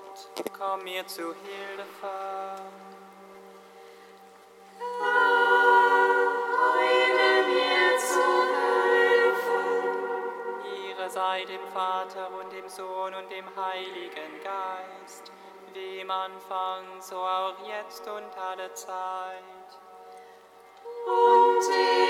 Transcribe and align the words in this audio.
Gott, 0.00 0.28
komm 0.58 0.84
mir 0.84 1.06
zu 1.06 1.22
Hilfe. 1.22 2.56
Eile 6.78 7.42
mir 7.48 7.98
zu 7.98 8.26
helfen. 8.60 9.66
Ehre 10.88 11.10
sei 11.10 11.44
dem 11.44 11.66
Vater 11.72 12.30
und 12.40 12.52
dem 12.52 12.68
Sohn 12.68 13.14
und 13.14 13.30
dem 13.30 13.44
Heiligen 13.56 14.42
Geist, 14.42 15.32
wie 15.74 16.00
im 16.00 16.10
Anfang, 16.10 17.00
so 17.00 17.16
auch 17.16 17.56
jetzt 17.66 18.06
und 18.08 18.38
alle 18.38 18.72
Zeit. 18.74 19.68
Und 21.06 21.64
in 21.74 22.09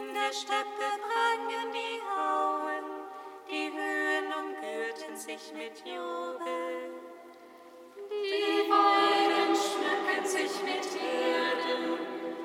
in 0.00 0.14
der 0.14 0.32
Steppe 0.32 0.86
prangen 1.04 1.72
die 1.72 2.00
Hauen, 2.08 2.86
die 3.48 3.70
Höhen 3.70 4.32
umgürten 4.40 5.16
sich 5.16 5.52
mit 5.52 5.86
Erden, 5.86 6.78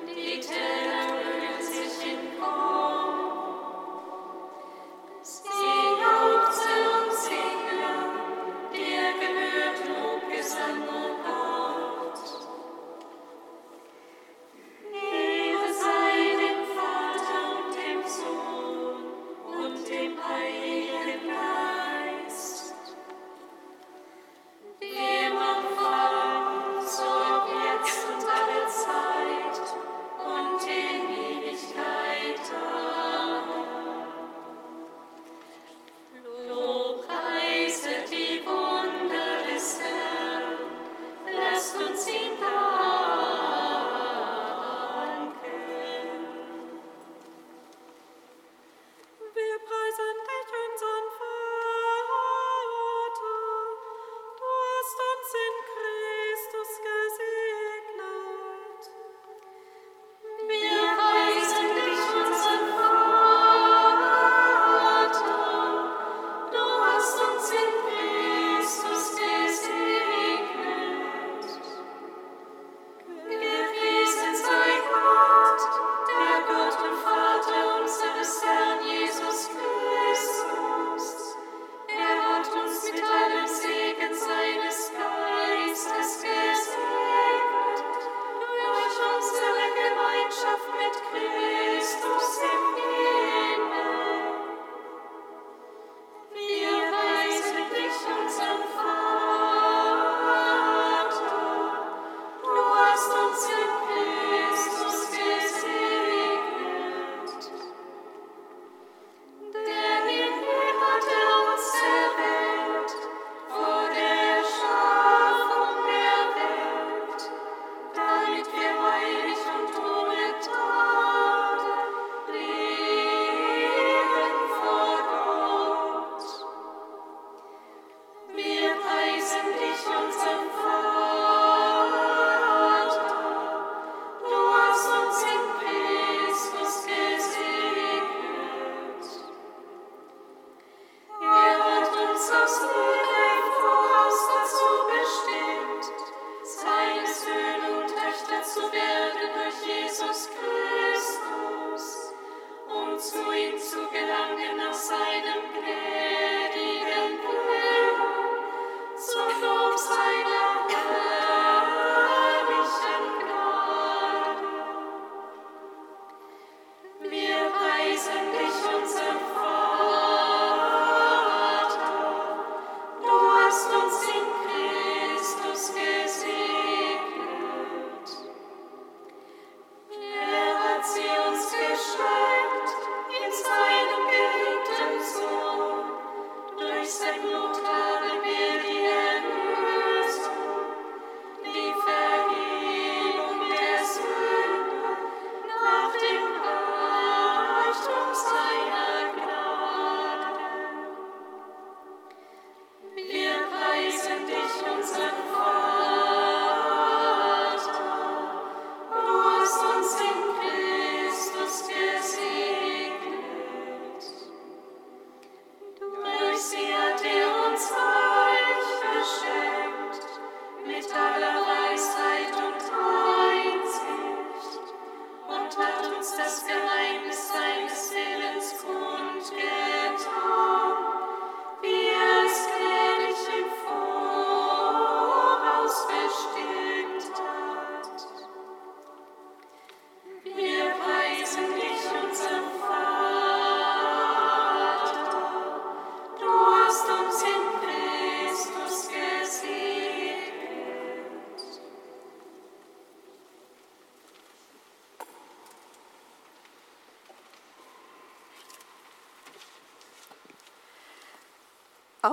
die 0.06 0.40
Täler 0.40 1.25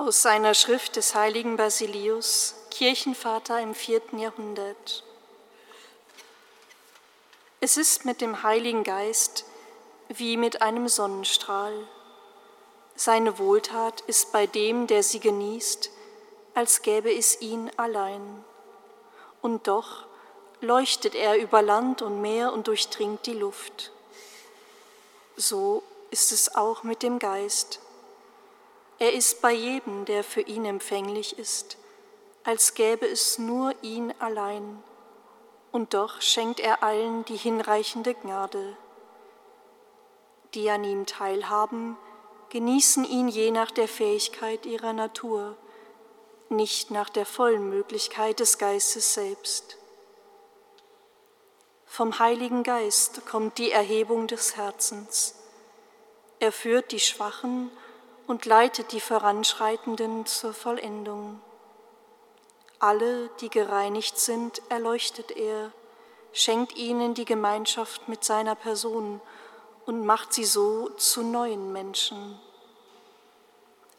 Aus 0.06 0.26
einer 0.26 0.54
Schrift 0.54 0.98
des 0.98 1.16
heiligen 1.16 1.56
Basilius, 1.56 2.56
Kirchenvater 2.72 3.62
im 3.62 3.74
vierten 3.74 4.20
Jahrhundert. 4.20 5.02
Es 7.62 7.78
ist 7.78 8.04
mit 8.04 8.20
dem 8.20 8.44
Heiligen 8.44 8.84
Geist 8.84 9.46
wie 10.10 10.36
mit 10.36 10.62
einem 10.62 10.90
Sonnenstrahl. 10.90 11.88
Seine 12.98 13.40
Wohltat 13.40 14.02
ist 14.02 14.34
bei 14.34 14.46
dem, 14.46 14.88
der 14.88 15.04
sie 15.04 15.22
genießt, 15.22 15.90
als 16.54 16.82
gäbe 16.82 17.10
es 17.10 17.40
ihn 17.40 17.72
allein. 17.78 18.44
Und 19.42 19.70
doch 19.70 20.06
leuchtet 20.60 21.16
er 21.16 21.38
über 21.38 21.62
Land 21.62 22.02
und 22.02 22.22
Meer 22.22 22.52
und 22.52 22.68
durchdringt 22.68 23.26
die 23.26 23.36
Luft. 23.36 23.94
So 25.38 25.82
ist 26.12 26.34
es 26.34 26.56
auch 26.56 26.84
mit 26.84 27.04
dem 27.04 27.20
Geist. 27.20 27.80
Er 29.04 29.12
ist 29.12 29.42
bei 29.42 29.52
jedem, 29.52 30.06
der 30.06 30.24
für 30.24 30.40
ihn 30.40 30.64
empfänglich 30.64 31.38
ist, 31.38 31.76
als 32.46 32.74
gäbe 32.74 33.06
es 33.06 33.38
nur 33.38 33.76
ihn 33.82 34.14
allein. 34.20 34.82
Und 35.74 35.94
doch 35.94 36.22
schenkt 36.22 36.62
er 36.62 36.84
allen 36.84 37.26
die 37.26 37.36
hinreichende 37.36 38.14
Gnade. 38.14 38.78
Die 40.54 40.70
an 40.70 40.86
ihm 40.86 41.06
teilhaben, 41.06 41.98
genießen 42.48 43.04
ihn 43.04 43.28
je 43.28 43.52
nach 43.52 43.72
der 43.72 43.90
Fähigkeit 43.90 44.66
ihrer 44.66 44.94
Natur, 44.94 45.58
nicht 46.48 46.90
nach 46.90 47.10
der 47.10 47.26
vollen 47.26 47.70
Möglichkeit 47.70 48.40
des 48.40 48.58
Geistes 48.58 49.16
selbst. 49.16 49.76
Vom 51.86 52.20
Heiligen 52.20 52.64
Geist 52.64 53.26
kommt 53.26 53.58
die 53.58 53.70
Erhebung 53.72 54.28
des 54.28 54.56
Herzens. 54.56 55.36
Er 56.40 56.54
führt 56.54 56.94
die 56.94 57.02
Schwachen 57.02 57.70
und 58.28 58.46
leitet 58.46 58.92
die 58.92 59.00
Voranschreitenden 59.00 60.26
zur 60.26 60.54
Vollendung. 60.54 61.42
Alle, 62.80 63.30
die 63.40 63.50
gereinigt 63.50 64.18
sind, 64.18 64.62
erleuchtet 64.70 65.32
er, 65.32 65.72
schenkt 66.34 66.76
ihnen 66.76 67.14
die 67.14 67.26
Gemeinschaft 67.26 68.08
mit 68.08 68.24
seiner 68.24 68.56
Person 68.56 69.22
und 69.86 70.06
macht 70.06 70.34
sie 70.34 70.46
so 70.46 70.90
zu 70.90 71.22
neuen 71.22 71.72
Menschen. 71.72 72.40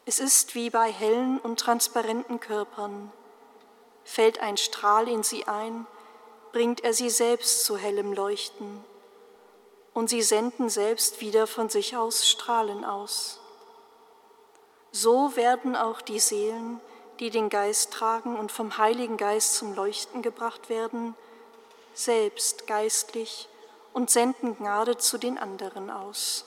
Es 0.05 0.19
ist 0.19 0.53
wie 0.53 0.69
bei 0.69 0.91
hellen 0.91 1.39
und 1.39 1.59
transparenten 1.59 2.39
Körpern. 2.39 3.11
Fällt 4.03 4.39
ein 4.39 4.57
Strahl 4.57 5.07
in 5.07 5.23
sie 5.23 5.47
ein, 5.47 5.87
bringt 6.51 6.83
er 6.83 6.93
sie 6.93 7.09
selbst 7.09 7.65
zu 7.65 7.75
hellem 7.75 8.13
Leuchten, 8.13 8.83
und 9.93 10.09
sie 10.09 10.21
senden 10.21 10.69
selbst 10.69 11.21
wieder 11.21 11.47
von 11.47 11.69
sich 11.69 11.97
aus 11.97 12.27
Strahlen 12.27 12.85
aus. 12.85 13.39
So 14.97 15.35
werden 15.35 15.75
auch 15.75 15.99
die 15.99 16.21
Seelen, 16.21 16.79
die 17.19 17.29
den 17.29 17.49
Geist 17.49 17.91
tragen 17.91 18.37
und 18.37 18.49
vom 18.49 18.77
Heiligen 18.77 19.17
Geist 19.17 19.55
zum 19.55 19.75
Leuchten 19.75 20.21
gebracht 20.21 20.69
werden, 20.69 21.15
selbst 21.93 22.65
geistlich 22.65 23.49
und 23.91 24.09
senden 24.09 24.55
Gnade 24.55 24.95
zu 24.95 25.17
den 25.17 25.37
anderen 25.37 25.89
aus. 25.89 26.45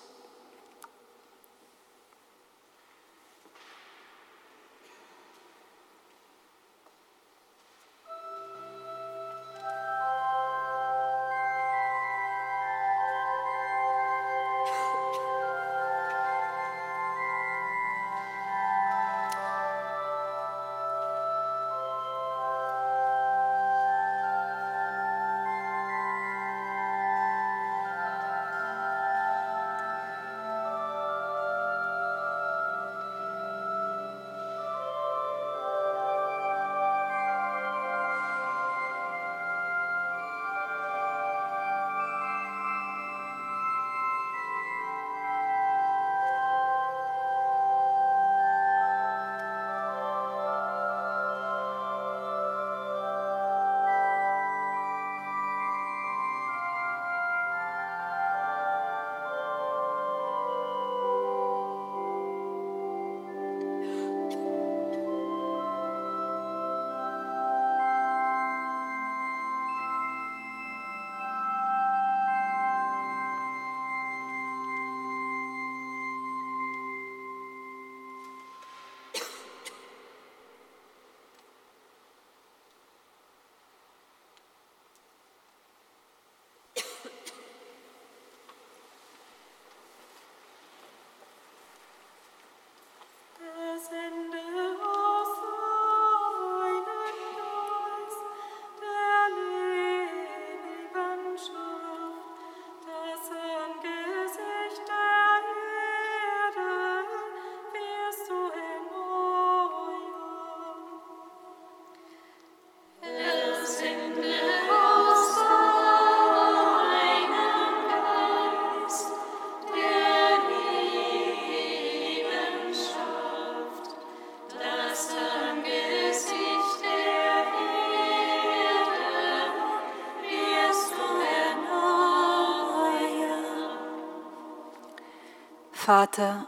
Vater, 135.88 136.46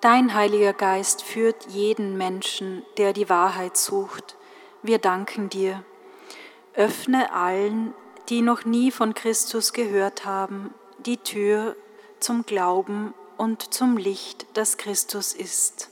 dein 0.00 0.32
Heiliger 0.32 0.72
Geist 0.72 1.20
führt 1.20 1.66
jeden 1.66 2.16
Menschen, 2.16 2.82
der 2.96 3.12
die 3.12 3.28
Wahrheit 3.28 3.76
sucht. 3.76 4.38
Wir 4.80 4.98
danken 4.98 5.50
dir. 5.50 5.84
Öffne 6.72 7.30
allen, 7.30 7.92
die 8.30 8.40
noch 8.40 8.64
nie 8.64 8.90
von 8.90 9.12
Christus 9.12 9.74
gehört 9.74 10.24
haben, 10.24 10.72
die 10.96 11.18
Tür 11.18 11.76
zum 12.20 12.46
Glauben 12.46 13.12
und 13.36 13.74
zum 13.74 13.98
Licht, 13.98 14.46
das 14.54 14.78
Christus 14.78 15.34
ist. 15.34 15.89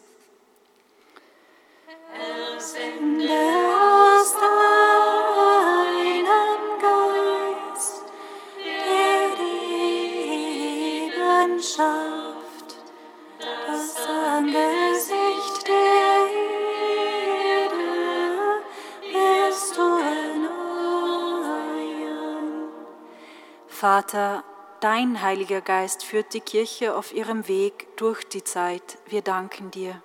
Vater, 24.09 24.43
dein 24.81 25.21
Heiliger 25.21 25.61
Geist 25.61 26.03
führt 26.03 26.33
die 26.33 26.41
Kirche 26.41 26.97
auf 26.97 27.13
ihrem 27.13 27.47
Weg 27.47 27.95
durch 27.99 28.25
die 28.25 28.43
Zeit. 28.43 28.97
Wir 29.07 29.21
danken 29.21 29.71
dir. 29.71 30.03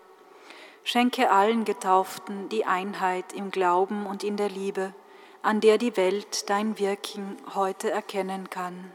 Schenke 0.83 1.31
allen 1.31 1.63
Getauften 1.63 2.49
die 2.49 2.65
Einheit 2.65 3.31
im 3.31 3.49
Glauben 3.49 4.05
und 4.05 4.25
in 4.25 4.35
der 4.35 4.49
Liebe, 4.49 4.93
an 5.41 5.61
der 5.61 5.77
die 5.77 5.95
Welt 5.95 6.49
dein 6.49 6.79
Wirken 6.79 7.37
heute 7.55 7.91
erkennen 7.91 8.49
kann. 8.49 8.91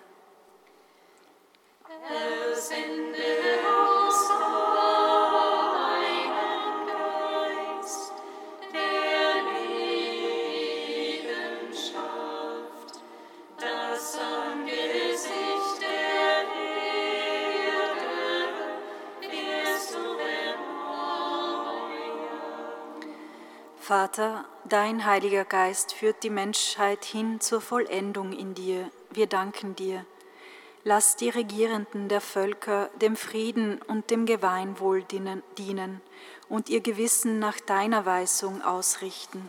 Vater, 24.19 24.45
dein 24.69 25.05
Heiliger 25.05 25.45
Geist 25.45 25.93
führt 25.93 26.25
die 26.25 26.31
Menschheit 26.31 27.05
hin 27.05 27.41
zur 27.41 27.61
Vollendung 27.61 28.33
in 28.33 28.53
dir. 28.53 28.91
Wir 29.11 29.29
danken 29.29 29.77
dir. 29.77 30.05
Lass 30.83 31.15
die 31.15 31.29
Regierenden 31.29 32.09
der 32.09 32.21
Völker 32.21 32.91
dem 33.01 33.15
Frieden 33.15 33.81
und 33.83 34.11
dem 34.11 34.27
Gemeinwohl 34.27 35.05
dienen 35.05 36.01
und 36.49 36.69
ihr 36.69 36.81
Gewissen 36.81 37.39
nach 37.39 37.61
deiner 37.61 38.07
Weisung 38.07 38.61
ausrichten. 38.61 39.49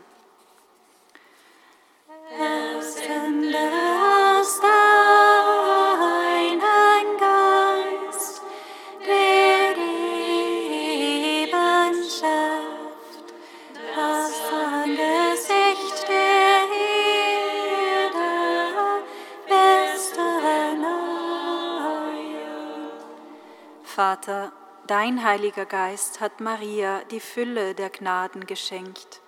Vater, 24.20 24.52
dein 24.86 25.24
Heiliger 25.24 25.66
Geist 25.66 26.20
hat 26.20 26.42
Maria 26.42 27.02
die 27.10 27.22
Fülle 27.22 27.74
der 27.74 27.90
Gnaden 27.90 28.46
geschenkt. 28.46 29.22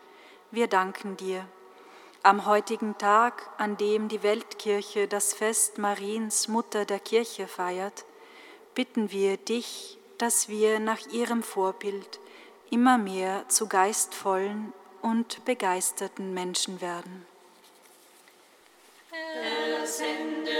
Wir 0.51 0.67
danken 0.67 1.15
dir. 1.15 1.45
Am 2.23 2.45
heutigen 2.45 2.97
Tag, 2.97 3.49
an 3.57 3.77
dem 3.77 4.09
die 4.09 4.21
Weltkirche 4.21 5.07
das 5.07 5.33
Fest 5.33 5.77
Mariens 5.77 6.49
Mutter 6.49 6.83
der 6.83 6.99
Kirche 6.99 7.47
feiert, 7.47 8.03
bitten 8.75 9.11
wir 9.11 9.37
dich, 9.37 9.97
dass 10.17 10.49
wir 10.49 10.81
nach 10.81 10.99
ihrem 11.07 11.41
Vorbild 11.41 12.19
immer 12.69 12.97
mehr 12.97 13.47
zu 13.47 13.67
geistvollen 13.67 14.73
und 15.01 15.45
begeisterten 15.45 16.33
Menschen 16.33 16.81
werden. 16.81 17.25
Herr, 19.09 19.87
sende 19.87 20.51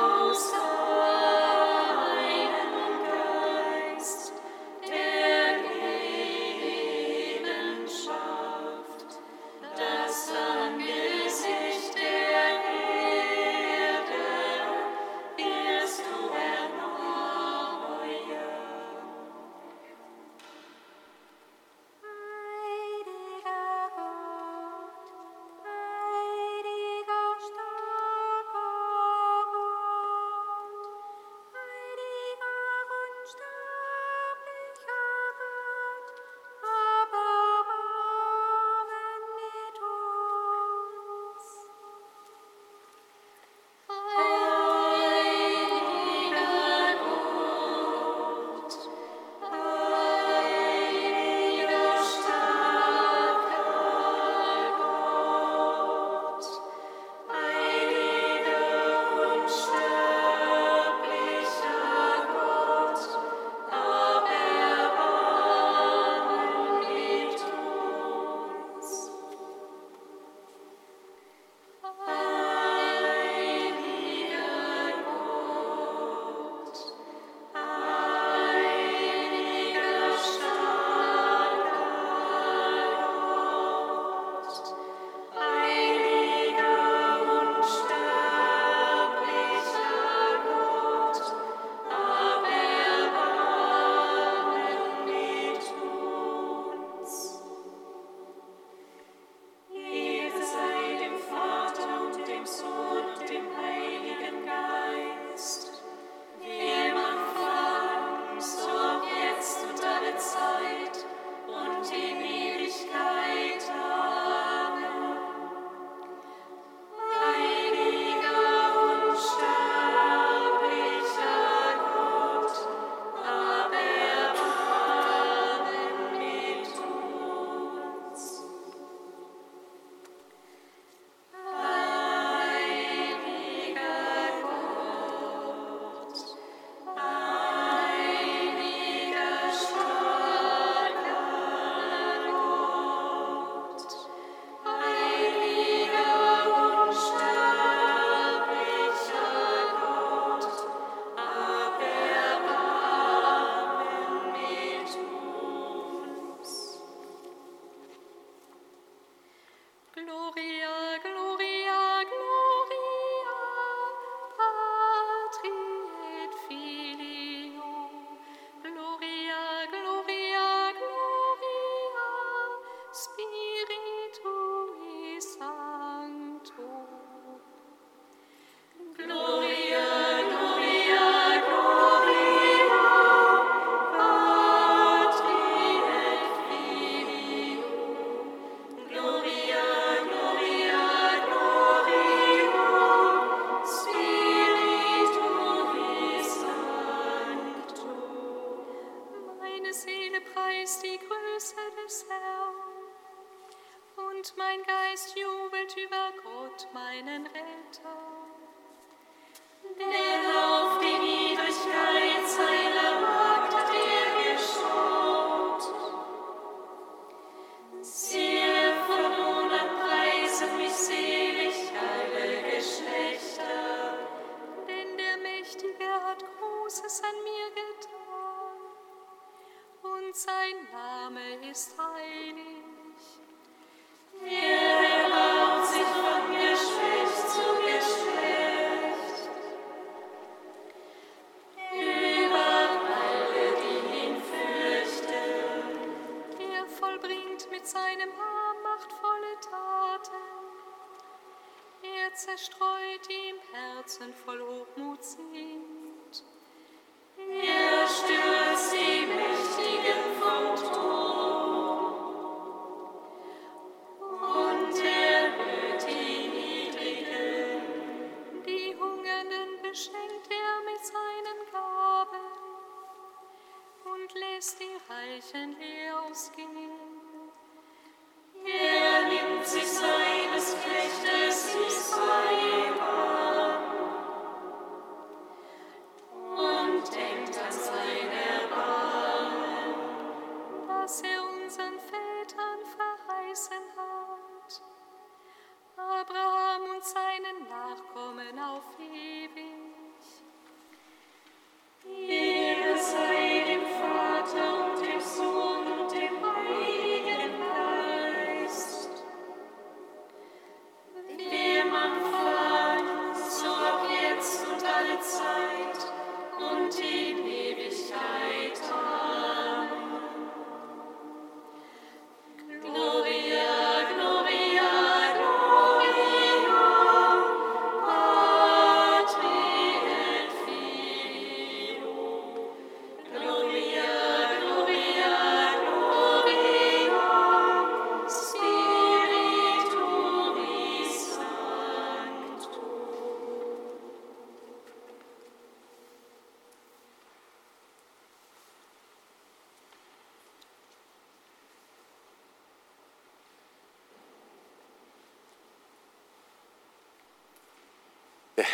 aus. 0.00 0.73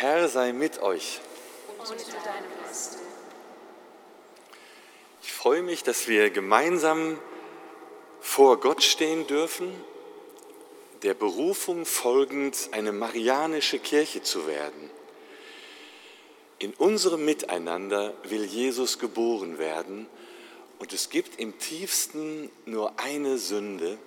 Herr 0.01 0.27
sei 0.29 0.51
mit 0.51 0.81
euch. 0.81 1.21
Ich 5.21 5.31
freue 5.31 5.61
mich, 5.61 5.83
dass 5.83 6.07
wir 6.07 6.31
gemeinsam 6.31 7.19
vor 8.19 8.59
Gott 8.59 8.81
stehen 8.81 9.27
dürfen, 9.27 9.71
der 11.03 11.13
Berufung 11.13 11.85
folgend 11.85 12.69
eine 12.71 12.91
marianische 12.91 13.77
Kirche 13.77 14.23
zu 14.23 14.47
werden. 14.47 14.89
In 16.57 16.73
unserem 16.73 17.23
Miteinander 17.23 18.15
will 18.23 18.45
Jesus 18.45 18.97
geboren 18.97 19.59
werden 19.59 20.07
und 20.79 20.93
es 20.93 21.11
gibt 21.11 21.39
im 21.39 21.59
tiefsten 21.59 22.51
nur 22.65 22.99
eine 22.99 23.37
Sünde, 23.37 23.99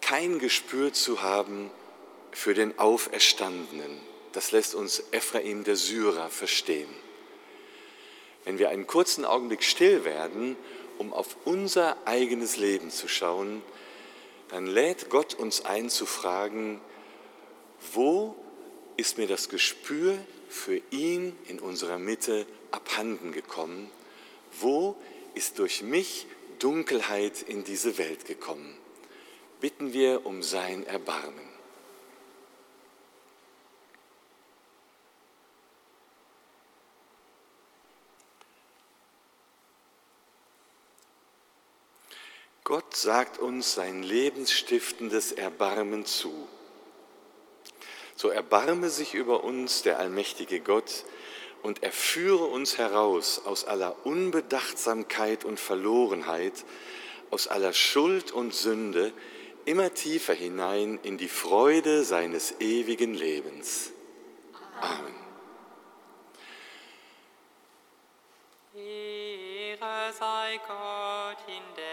kein 0.00 0.40
Gespür 0.40 0.92
zu 0.92 1.22
haben 1.22 1.70
für 2.32 2.54
den 2.54 2.76
Auferstandenen. 2.80 4.15
Das 4.36 4.52
lässt 4.52 4.74
uns 4.74 5.02
Ephraim 5.12 5.64
der 5.64 5.76
Syrer 5.76 6.28
verstehen. 6.28 6.90
Wenn 8.44 8.58
wir 8.58 8.68
einen 8.68 8.86
kurzen 8.86 9.24
Augenblick 9.24 9.62
still 9.62 10.04
werden, 10.04 10.56
um 10.98 11.14
auf 11.14 11.38
unser 11.46 11.96
eigenes 12.06 12.58
Leben 12.58 12.90
zu 12.90 13.08
schauen, 13.08 13.62
dann 14.50 14.66
lädt 14.66 15.08
Gott 15.08 15.32
uns 15.32 15.64
ein 15.64 15.88
zu 15.88 16.04
fragen, 16.04 16.82
wo 17.94 18.36
ist 18.98 19.16
mir 19.16 19.26
das 19.26 19.48
Gespür 19.48 20.18
für 20.50 20.82
ihn 20.90 21.34
in 21.48 21.58
unserer 21.58 21.98
Mitte 21.98 22.46
abhanden 22.72 23.32
gekommen? 23.32 23.90
Wo 24.60 24.98
ist 25.32 25.58
durch 25.58 25.80
mich 25.80 26.26
Dunkelheit 26.58 27.40
in 27.40 27.64
diese 27.64 27.96
Welt 27.96 28.26
gekommen? 28.26 28.76
Bitten 29.62 29.94
wir 29.94 30.26
um 30.26 30.42
sein 30.42 30.86
Erbarmen. 30.86 31.55
Gott 42.76 42.94
sagt 42.94 43.38
uns 43.38 43.72
sein 43.72 44.02
lebensstiftendes 44.02 45.32
Erbarmen 45.32 46.04
zu. 46.04 46.46
So 48.16 48.28
erbarme 48.28 48.90
sich 48.90 49.14
über 49.14 49.44
uns 49.44 49.80
der 49.80 49.98
allmächtige 49.98 50.60
Gott 50.60 51.06
und 51.62 51.82
er 51.82 51.90
führe 51.90 52.44
uns 52.44 52.76
heraus 52.76 53.40
aus 53.46 53.64
aller 53.64 54.04
Unbedachtsamkeit 54.04 55.46
und 55.46 55.58
Verlorenheit, 55.58 56.66
aus 57.30 57.48
aller 57.48 57.72
Schuld 57.72 58.30
und 58.30 58.54
Sünde, 58.54 59.14
immer 59.64 59.94
tiefer 59.94 60.34
hinein 60.34 61.00
in 61.02 61.16
die 61.16 61.28
Freude 61.28 62.04
seines 62.04 62.60
ewigen 62.60 63.14
Lebens. 63.14 63.90
Amen. 64.82 65.14
Ehre 68.74 70.12
sei 70.12 70.60
Gott 70.66 71.38
in 71.48 71.74
der 71.74 71.85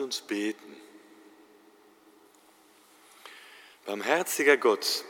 uns 0.00 0.20
beten. 0.20 0.76
Barmherziger 3.86 4.56
Gott, 4.56 5.04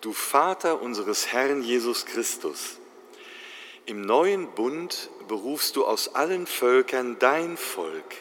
du 0.00 0.12
Vater 0.12 0.80
unseres 0.80 1.32
Herrn 1.32 1.62
Jesus 1.62 2.06
Christus, 2.06 2.78
im 3.86 4.02
neuen 4.02 4.54
Bund 4.54 5.10
berufst 5.26 5.76
du 5.76 5.84
aus 5.84 6.14
allen 6.14 6.46
Völkern 6.46 7.18
dein 7.18 7.56
Volk 7.56 8.16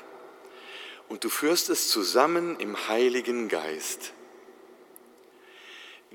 und 1.09 1.23
du 1.23 1.29
führst 1.29 1.69
es 1.69 1.89
zusammen 1.89 2.59
im 2.59 2.87
Heiligen 2.87 3.49
Geist. 3.49 4.13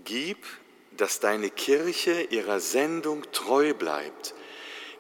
Gib, 0.05 0.39
dass 0.97 1.21
deine 1.21 1.51
Kirche 1.51 2.23
ihrer 2.23 2.61
Sendung 2.61 3.31
treu 3.33 3.75
bleibt, 3.75 4.35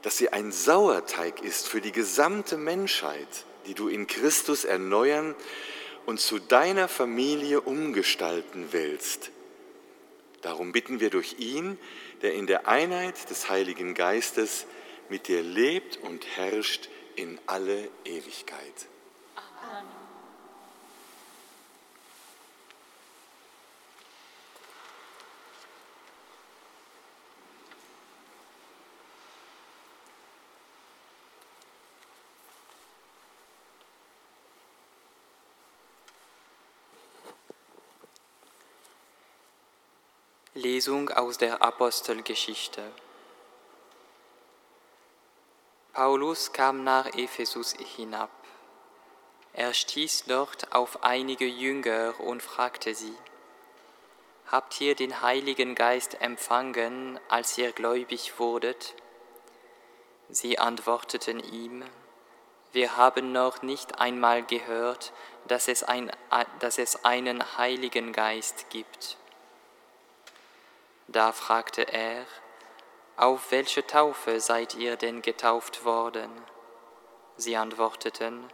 dass 0.03 0.19
sie 0.19 0.33
ein 0.33 0.53
Sauerteig 0.53 1.43
ist 1.43 1.69
für 1.69 1.81
die 1.81 1.93
gesamte 1.93 2.57
Menschheit, 2.57 3.47
die 3.67 3.75
du 3.75 3.89
in 3.89 4.07
Christus 4.07 4.65
erneuern 4.65 5.35
und 6.07 6.21
zu 6.21 6.39
deiner 6.39 6.89
Familie 6.89 7.61
umgestalten 7.61 8.69
willst. 8.73 9.31
Darum 10.43 10.73
bitten 10.73 11.01
wir 11.01 11.11
durch 11.11 11.37
ihn, 11.39 11.79
der 12.23 12.35
in 12.35 12.47
der 12.47 12.69
Einheit 12.69 13.31
des 13.31 13.49
Heiligen 13.49 13.95
Geistes 13.95 14.67
mit 15.09 15.29
dir 15.29 15.43
lebt 15.43 15.97
und 15.97 16.27
herrscht 16.37 16.89
in 17.17 17.39
alle 17.47 17.89
Ewigkeit. 18.05 18.89
Lesung 40.65 41.11
aus 41.11 41.37
der 41.37 41.61
Apostelgeschichte. 41.61 42.83
Paulus 45.93 46.55
kam 46.55 46.85
nach 46.85 47.05
Ephesus 47.15 47.75
hinab. 47.75 48.31
Er 49.53 49.75
stieß 49.75 50.25
dort 50.27 50.75
auf 50.75 51.05
einige 51.05 51.45
Jünger 51.45 52.19
und 52.19 52.43
fragte 52.43 52.95
sie, 52.95 53.15
Habt 54.51 54.81
ihr 54.81 54.95
den 54.95 55.21
Heiligen 55.21 55.75
Geist 55.75 56.23
empfangen, 56.23 57.21
als 57.29 57.59
ihr 57.59 57.73
gläubig 57.73 58.39
wurdet? 58.39 58.95
Sie 60.31 60.59
antworteten 60.59 61.41
ihm, 61.41 61.85
wir 62.73 62.97
haben 62.97 63.33
noch 63.33 63.61
nicht 63.61 64.01
einmal 64.01 64.43
gehört, 64.43 65.13
dass 65.47 65.69
es, 65.69 65.83
ein, 65.83 66.11
dass 66.61 66.79
es 66.79 67.05
einen 67.05 67.59
Heiligen 67.59 68.15
Geist 68.15 68.71
gibt. 68.71 69.19
Da 71.09 71.33
fragte 71.33 71.83
er, 71.83 72.25
auf 73.17 73.51
welche 73.51 73.87
Taufe 73.87 74.41
seid 74.41 74.75
ihr 74.75 74.97
denn 74.97 75.23
getauft 75.23 75.85
worden? 75.85 76.31
Sie 77.37 77.57
antworteten, 77.57 78.49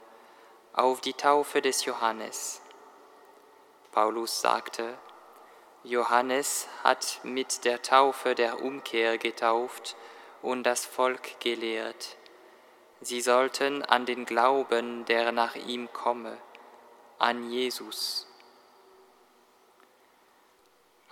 auf 0.73 1.01
die 1.01 1.15
Taufe 1.15 1.63
des 1.63 1.85
Johannes. 1.85 2.61
Paulus 3.93 4.41
sagte, 4.41 4.99
Johannes 5.83 6.69
hat 6.85 7.21
mit 7.23 7.65
der 7.65 7.83
Taufe 7.83 8.35
der 8.35 8.63
Umkehr 8.63 9.17
getauft 9.17 9.97
und 10.43 10.65
das 10.65 10.85
Volk 10.85 11.41
gelehrt. 11.41 12.17
Sie 13.01 13.21
sollten 13.21 13.83
an 13.83 14.05
den 14.05 14.27
Glauben, 14.27 15.07
der 15.07 15.33
nach 15.33 15.55
ihm 15.57 15.91
komme, 15.93 16.37
an 17.19 17.51
Jesus. 17.51 18.30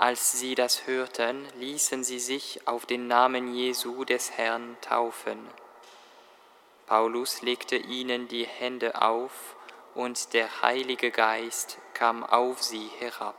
Als 0.01 0.39
sie 0.39 0.55
das 0.55 0.87
hörten, 0.87 1.45
ließen 1.59 2.05
sie 2.05 2.21
sich 2.21 2.69
auf 2.69 2.87
den 2.87 3.09
Namen 3.09 3.53
Jesu 3.53 4.05
des 4.05 4.31
Herrn 4.31 4.77
taufen. 4.81 5.45
Paulus 6.87 7.43
legte 7.43 7.75
ihnen 7.75 8.29
die 8.29 8.47
Hände 8.47 9.03
auf, 9.03 9.57
und 9.97 10.35
der 10.35 10.63
Heilige 10.63 11.11
Geist 11.11 11.79
kam 11.95 12.23
auf 12.23 12.63
sie 12.63 12.89
herab. 13.01 13.35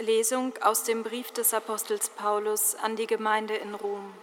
Lesung 0.00 0.54
aus 0.62 0.84
dem 0.84 1.02
Brief 1.02 1.30
des 1.30 1.52
Apostels 1.52 2.08
Paulus 2.08 2.74
an 2.74 2.96
die 2.96 3.06
Gemeinde 3.06 3.54
in 3.56 3.74
Rom. 3.74 4.14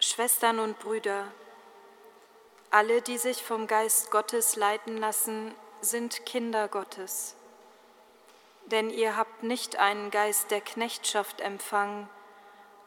Schwestern 0.00 0.58
und 0.58 0.80
Brüder, 0.80 1.30
alle, 2.70 3.02
die 3.02 3.18
sich 3.18 3.44
vom 3.44 3.68
Geist 3.68 4.10
Gottes 4.10 4.56
leiten 4.56 4.96
lassen, 4.96 5.54
sind 5.80 6.26
Kinder 6.26 6.66
Gottes. 6.66 7.36
Denn 8.66 8.90
ihr 8.90 9.16
habt 9.16 9.44
nicht 9.44 9.76
einen 9.76 10.10
Geist 10.10 10.50
der 10.50 10.60
Knechtschaft 10.60 11.40
empfangen, 11.40 12.08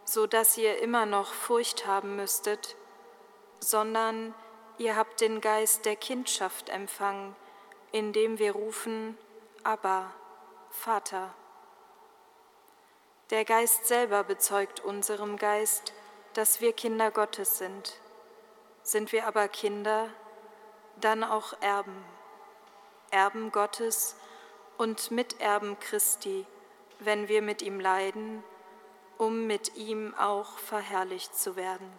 so 0.04 0.28
dass 0.28 0.58
ihr 0.58 0.82
immer 0.82 1.06
noch 1.06 1.34
Furcht 1.34 1.88
haben 1.88 2.18
müsstet, 2.18 2.76
sondern 3.60 4.36
ihr 4.78 4.98
habt 4.98 5.22
den 5.22 5.40
Geist 5.40 5.86
der 5.86 5.96
Kindschaft 5.96 6.68
empfangen, 6.68 7.34
indem 7.94 8.40
wir 8.40 8.52
rufen, 8.52 9.18
Abba, 9.64 10.14
Vater. 10.78 11.34
Der 13.32 13.44
Geist 13.46 13.88
selber 13.88 14.24
bezeugt 14.24 14.80
unserem 14.80 15.36
Geist, 15.36 15.92
dass 16.34 16.62
wir 16.62 16.72
Kinder 16.72 17.10
Gottes 17.12 17.58
sind. 17.58 18.00
Sind 18.84 19.12
wir 19.12 19.28
aber 19.28 19.48
Kinder, 19.48 20.10
dann 21.02 21.24
auch 21.24 21.60
Erben, 21.62 22.06
Erben 23.10 23.52
Gottes 23.52 24.16
und 24.78 25.12
Miterben 25.12 25.80
Christi, 25.80 26.46
wenn 27.00 27.28
wir 27.28 27.42
mit 27.42 27.64
ihm 27.64 27.80
leiden, 27.80 28.44
um 29.18 29.48
mit 29.48 29.76
ihm 29.76 30.14
auch 30.16 30.58
verherrlicht 30.60 31.36
zu 31.36 31.56
werden. 31.56 31.92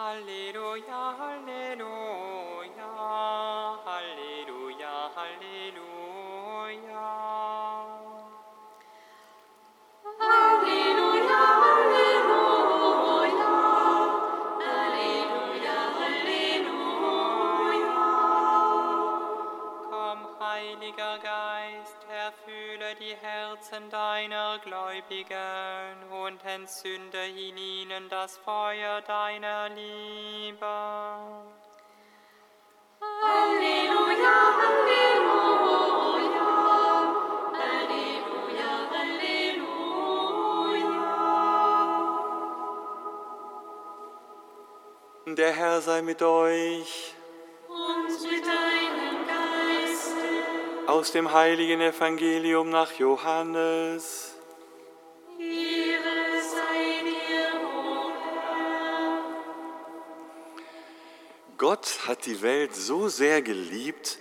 Halleluja, 0.00 1.00
Halleluja, 1.18 2.90
Halleluja, 3.84 4.94
Halleluja. 5.16 7.08
Halleluja, 10.20 11.42
Halleluja, 11.64 13.52
Halleluja, 14.64 15.78
Halleluja. 15.98 17.28
Komm, 19.90 20.20
Heiliger 20.40 21.16
Geist, 21.18 22.00
erfülle 22.08 22.90
die 22.98 23.16
Herzen 23.20 23.90
deiner 23.90 24.58
Gläubigen 24.60 25.29
entzünde 26.54 27.26
in 27.26 27.56
ihnen 27.56 28.08
das 28.08 28.36
Feuer 28.38 29.00
deiner 29.02 29.68
Liebe. 29.68 30.66
Halleluja, 33.22 34.36
Halleluja, 34.60 36.48
Halleluja, 37.60 38.72
Halleluja. 38.92 39.74
Der 45.26 45.52
Herr 45.52 45.80
sei 45.80 46.02
mit 46.02 46.20
euch. 46.22 47.14
Und 47.68 48.22
mit 48.28 48.44
deinem 48.44 49.26
Geiste. 49.26 50.28
Aus 50.88 51.12
dem 51.12 51.32
heiligen 51.32 51.80
Evangelium 51.80 52.70
nach 52.70 52.92
Johannes. 52.94 54.29
Gott 61.60 62.08
hat 62.08 62.24
die 62.24 62.40
Welt 62.40 62.74
so 62.74 63.08
sehr 63.08 63.42
geliebt, 63.42 64.16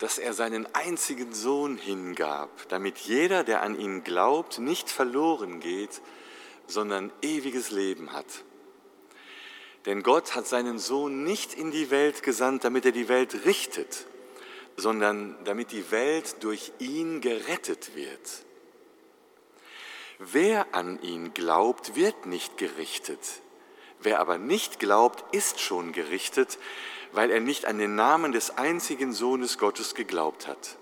dass 0.00 0.18
er 0.18 0.34
seinen 0.34 0.66
einzigen 0.74 1.32
Sohn 1.32 1.78
hingab, 1.78 2.50
damit 2.68 2.98
jeder, 2.98 3.42
der 3.42 3.62
an 3.62 3.80
ihn 3.80 4.04
glaubt, 4.04 4.58
nicht 4.58 4.90
verloren 4.90 5.60
geht, 5.60 6.02
sondern 6.66 7.10
ewiges 7.22 7.70
Leben 7.70 8.12
hat. 8.12 8.26
Denn 9.86 10.02
Gott 10.02 10.34
hat 10.34 10.46
seinen 10.46 10.78
Sohn 10.78 11.24
nicht 11.24 11.54
in 11.54 11.70
die 11.70 11.90
Welt 11.90 12.22
gesandt, 12.22 12.64
damit 12.64 12.84
er 12.84 12.92
die 12.92 13.08
Welt 13.08 13.46
richtet, 13.46 14.04
sondern 14.76 15.42
damit 15.44 15.72
die 15.72 15.90
Welt 15.90 16.44
durch 16.44 16.70
ihn 16.80 17.22
gerettet 17.22 17.96
wird. 17.96 18.44
Wer 20.18 20.74
an 20.74 21.00
ihn 21.00 21.32
glaubt, 21.32 21.96
wird 21.96 22.26
nicht 22.26 22.58
gerichtet. 22.58 23.40
Wer 24.04 24.20
aber 24.20 24.36
nicht 24.36 24.78
glaubt, 24.78 25.24
ist 25.34 25.60
schon 25.60 25.92
gerichtet, 25.92 26.58
weil 27.12 27.30
er 27.30 27.40
nicht 27.40 27.64
an 27.64 27.78
den 27.78 27.94
Namen 27.94 28.32
des 28.32 28.58
einzigen 28.58 29.14
Sohnes 29.14 29.56
Gottes 29.56 29.94
geglaubt 29.94 30.46
hat. 30.46 30.76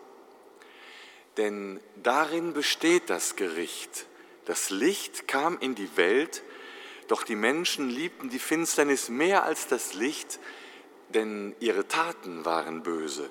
Denn 1.37 1.81
darin 2.03 2.53
besteht 2.53 3.11
das 3.11 3.37
Gericht. 3.37 4.07
Das 4.45 4.71
Licht 4.71 5.29
kam 5.29 5.57
in 5.61 5.77
die 5.77 5.97
Welt, 5.97 6.43
doch 7.07 7.23
die 7.23 7.37
Menschen 7.37 7.89
liebten 7.89 8.29
die 8.29 8.41
Finsternis 8.41 9.09
mehr 9.09 9.45
als 9.45 9.69
das 9.69 9.95
Licht, 9.95 10.41
denn 11.11 11.55
ihre 11.61 11.87
Taten 11.87 12.45
waren 12.45 12.83
böse. 12.83 13.31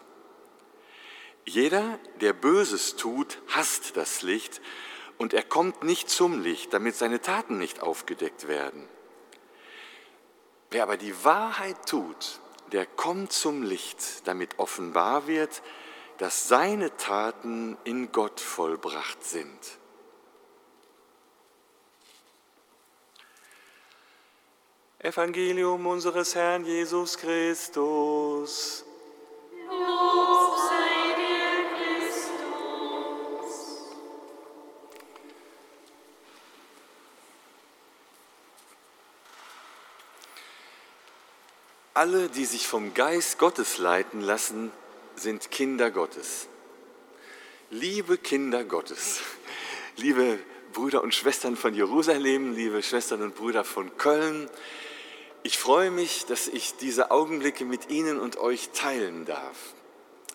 Jeder, 1.44 2.00
der 2.22 2.32
Böses 2.32 2.96
tut, 2.96 3.42
hasst 3.50 3.98
das 3.98 4.22
Licht 4.22 4.62
und 5.18 5.34
er 5.34 5.44
kommt 5.44 5.84
nicht 5.84 6.10
zum 6.10 6.42
Licht, 6.42 6.74
damit 6.74 6.96
seine 6.96 7.20
Taten 7.20 7.58
nicht 7.58 7.82
aufgedeckt 7.82 8.48
werden. 8.48 8.88
Wer 10.72 10.84
aber 10.84 10.96
die 10.96 11.26
Wahrheit 11.26 11.86
tut, 11.86 12.40
der 12.72 12.86
kommt 12.86 13.34
zum 13.34 13.62
Licht, 13.62 14.26
damit 14.26 14.58
offenbar 14.58 15.28
wird, 15.28 15.62
dass 16.18 16.48
seine 16.48 16.96
Taten 16.96 17.78
in 17.84 18.14
Gott 18.14 18.40
vollbracht 18.40 19.22
sind. 19.22 19.60
Evangelium 25.00 25.86
unseres 25.88 26.36
Herrn 26.36 26.64
Jesus 26.64 27.18
Christus. 27.18 28.86
Lob 29.68 30.58
sei 30.58 30.81
Alle, 41.94 42.30
die 42.30 42.46
sich 42.46 42.68
vom 42.68 42.94
Geist 42.94 43.38
Gottes 43.38 43.78
leiten 43.78 44.22
lassen, 44.22 44.72
sind 45.16 45.52
Kinder 45.52 45.92
Gottes. 45.92 46.48
Liebe 47.70 48.18
Kinder 48.18 48.64
Gottes, 48.64 49.20
liebe 49.98 50.40
Brüder 50.72 51.04
und 51.04 51.14
Schwestern 51.14 51.58
von 51.58 51.74
Jerusalem, 51.74 52.54
liebe 52.56 52.82
Schwestern 52.82 53.22
und 53.22 53.36
Brüder 53.36 53.66
von 53.66 53.98
Köln, 53.98 54.50
ich 55.44 55.58
freue 55.58 55.92
mich, 55.92 56.26
dass 56.28 56.48
ich 56.48 56.76
diese 56.78 57.12
Augenblicke 57.12 57.66
mit 57.66 57.90
Ihnen 57.90 58.22
und 58.22 58.38
euch 58.38 58.70
teilen 58.70 59.26
darf. 59.26 59.74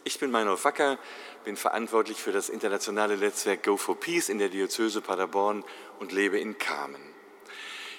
Ich 0.05 0.19
bin 0.19 0.31
Meinolf 0.31 0.65
Wacker, 0.65 0.99
bin 1.45 1.57
verantwortlich 1.57 2.19
für 2.19 2.33
das 2.33 2.51
internationale 2.51 3.17
Netzwerk 3.17 3.63
Go 3.63 3.79
for 3.79 3.99
Peace 3.99 4.29
in 4.29 4.39
der 4.39 4.51
Diözese 4.51 5.01
Paderborn 5.01 5.65
und 6.01 6.13
lebe 6.13 6.39
in 6.39 6.59
Kamen. 6.59 7.01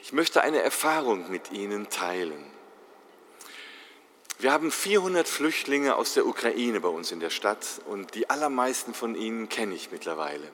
Ich 0.03 0.13
möchte 0.13 0.41
eine 0.41 0.61
Erfahrung 0.61 1.31
mit 1.31 1.51
Ihnen 1.51 1.89
teilen. 1.89 2.56
Wir 4.39 4.51
haben 4.51 4.69
400 4.69 5.27
Flüchtlinge 5.27 5.95
aus 5.95 6.13
der 6.13 6.27
Ukraine 6.27 6.79
bei 6.79 6.89
uns 6.89 7.11
in 7.11 7.19
der 7.19 7.31
Stadt 7.31 7.65
und 7.87 8.13
die 8.13 8.29
allermeisten 8.29 8.93
von 8.93 9.15
ihnen 9.15 9.49
kenne 9.49 9.73
ich 9.73 9.89
mittlerweile. 9.89 10.51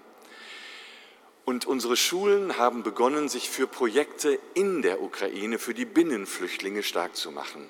Und 1.44 1.66
unsere 1.66 1.98
Schulen 1.98 2.58
haben 2.58 2.84
begonnen, 2.84 3.28
sich 3.28 3.50
für 3.50 3.68
Projekte 3.68 4.40
in 4.54 4.82
der 4.84 5.02
Ukraine, 5.02 5.60
für 5.60 5.74
die 5.74 5.84
Binnenflüchtlinge 5.84 6.82
stark 6.82 7.18
zu 7.18 7.30
machen. 7.32 7.68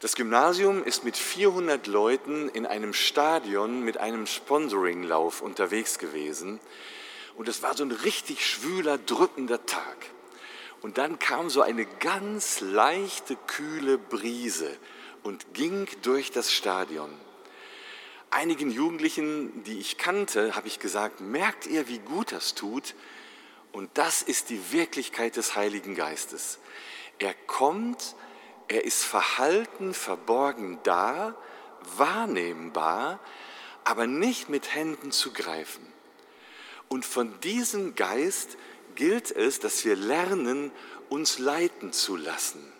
Das 0.00 0.14
Gymnasium 0.14 0.82
ist 0.82 1.04
mit 1.04 1.18
400 1.18 1.86
Leuten 1.86 2.48
in 2.48 2.64
einem 2.64 2.94
Stadion 2.94 3.82
mit 3.82 3.98
einem 3.98 4.26
Sponsoringlauf 4.26 5.42
unterwegs 5.42 5.98
gewesen. 5.98 6.58
Und 7.36 7.48
es 7.48 7.62
war 7.62 7.76
so 7.76 7.84
ein 7.84 7.92
richtig 7.92 8.46
schwüler, 8.46 8.96
drückender 8.96 9.66
Tag. 9.66 9.96
Und 10.82 10.98
dann 10.98 11.18
kam 11.18 11.50
so 11.50 11.62
eine 11.62 11.86
ganz 11.86 12.60
leichte, 12.60 13.36
kühle 13.46 13.98
Brise 13.98 14.70
und 15.22 15.54
ging 15.54 15.88
durch 16.02 16.30
das 16.30 16.52
Stadion. 16.52 17.10
Einigen 18.30 18.70
Jugendlichen, 18.70 19.64
die 19.64 19.78
ich 19.78 19.98
kannte, 19.98 20.54
habe 20.56 20.68
ich 20.68 20.78
gesagt, 20.78 21.20
merkt 21.20 21.66
ihr, 21.66 21.88
wie 21.88 21.98
gut 21.98 22.32
das 22.32 22.54
tut? 22.54 22.94
Und 23.72 23.90
das 23.94 24.22
ist 24.22 24.50
die 24.50 24.72
Wirklichkeit 24.72 25.36
des 25.36 25.56
Heiligen 25.56 25.94
Geistes. 25.94 26.58
Er 27.18 27.34
kommt, 27.46 28.14
er 28.68 28.84
ist 28.84 29.04
verhalten, 29.04 29.94
verborgen 29.94 30.78
da, 30.82 31.34
wahrnehmbar, 31.96 33.20
aber 33.84 34.06
nicht 34.06 34.48
mit 34.48 34.74
Händen 34.74 35.12
zu 35.12 35.32
greifen. 35.32 35.86
Und 36.88 37.04
von 37.04 37.38
diesem 37.40 37.94
Geist 37.94 38.56
gilt 38.96 39.30
es, 39.30 39.60
dass 39.60 39.84
wir 39.84 39.94
lernen, 39.94 40.72
uns 41.08 41.38
leiten 41.38 41.92
zu 41.92 42.16
lassen. 42.16 42.72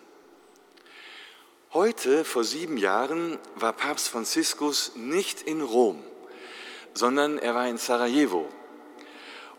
Heute, 1.73 2.25
vor 2.25 2.43
sieben 2.43 2.77
Jahren, 2.77 3.39
war 3.55 3.73
Papst 3.73 4.09
Franziskus 4.09 4.93
nicht 4.95 5.41
in 5.41 5.61
Rom, 5.61 6.03
sondern 6.93 7.37
er 7.37 7.55
war 7.55 7.67
in 7.67 7.77
Sarajevo. 7.77 8.49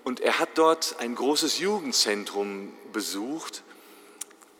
Und 0.04 0.20
er 0.20 0.38
hat 0.38 0.50
dort 0.56 0.96
ein 1.00 1.14
großes 1.14 1.59
Jugendzentrum 1.59 2.72
besucht, 2.92 3.62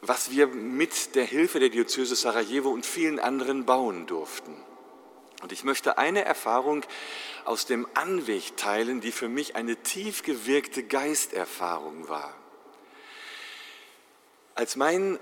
was 0.01 0.31
wir 0.31 0.47
mit 0.47 1.15
der 1.15 1.25
Hilfe 1.25 1.59
der 1.59 1.71
Diözese 1.71 2.15
Sarajevo 2.15 2.71
und 2.71 2.87
vielen 2.87 3.19
anderen 3.19 3.65
bauen 3.67 4.07
durften. 4.07 4.55
Und 5.43 5.53
ich 5.53 5.65
möchte 5.65 5.99
eine 5.99 6.25
Erfahrung 6.25 6.83
aus 7.49 7.65
dem 7.65 7.89
Anweg 7.95 8.59
teilen, 8.59 9.01
die 9.01 9.11
für 9.11 9.29
mich 9.29 9.57
eine 9.57 9.77
tief 9.77 10.23
gewirkte 10.23 10.83
Geisterfahrung 10.83 12.07
war. 12.07 12.35
Als 14.55 14.77
mein 14.77 15.19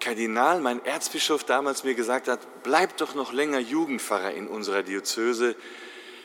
Kardinal, 0.00 0.60
mein 0.60 0.82
Erzbischof 0.86 1.44
damals 1.44 1.84
mir 1.84 1.94
gesagt 1.94 2.28
hat, 2.28 2.62
bleib 2.62 2.96
doch 2.96 3.14
noch 3.14 3.34
länger 3.34 3.58
Jugendpfarrer 3.58 4.32
in 4.32 4.48
unserer 4.48 4.82
Diözese, 4.82 5.54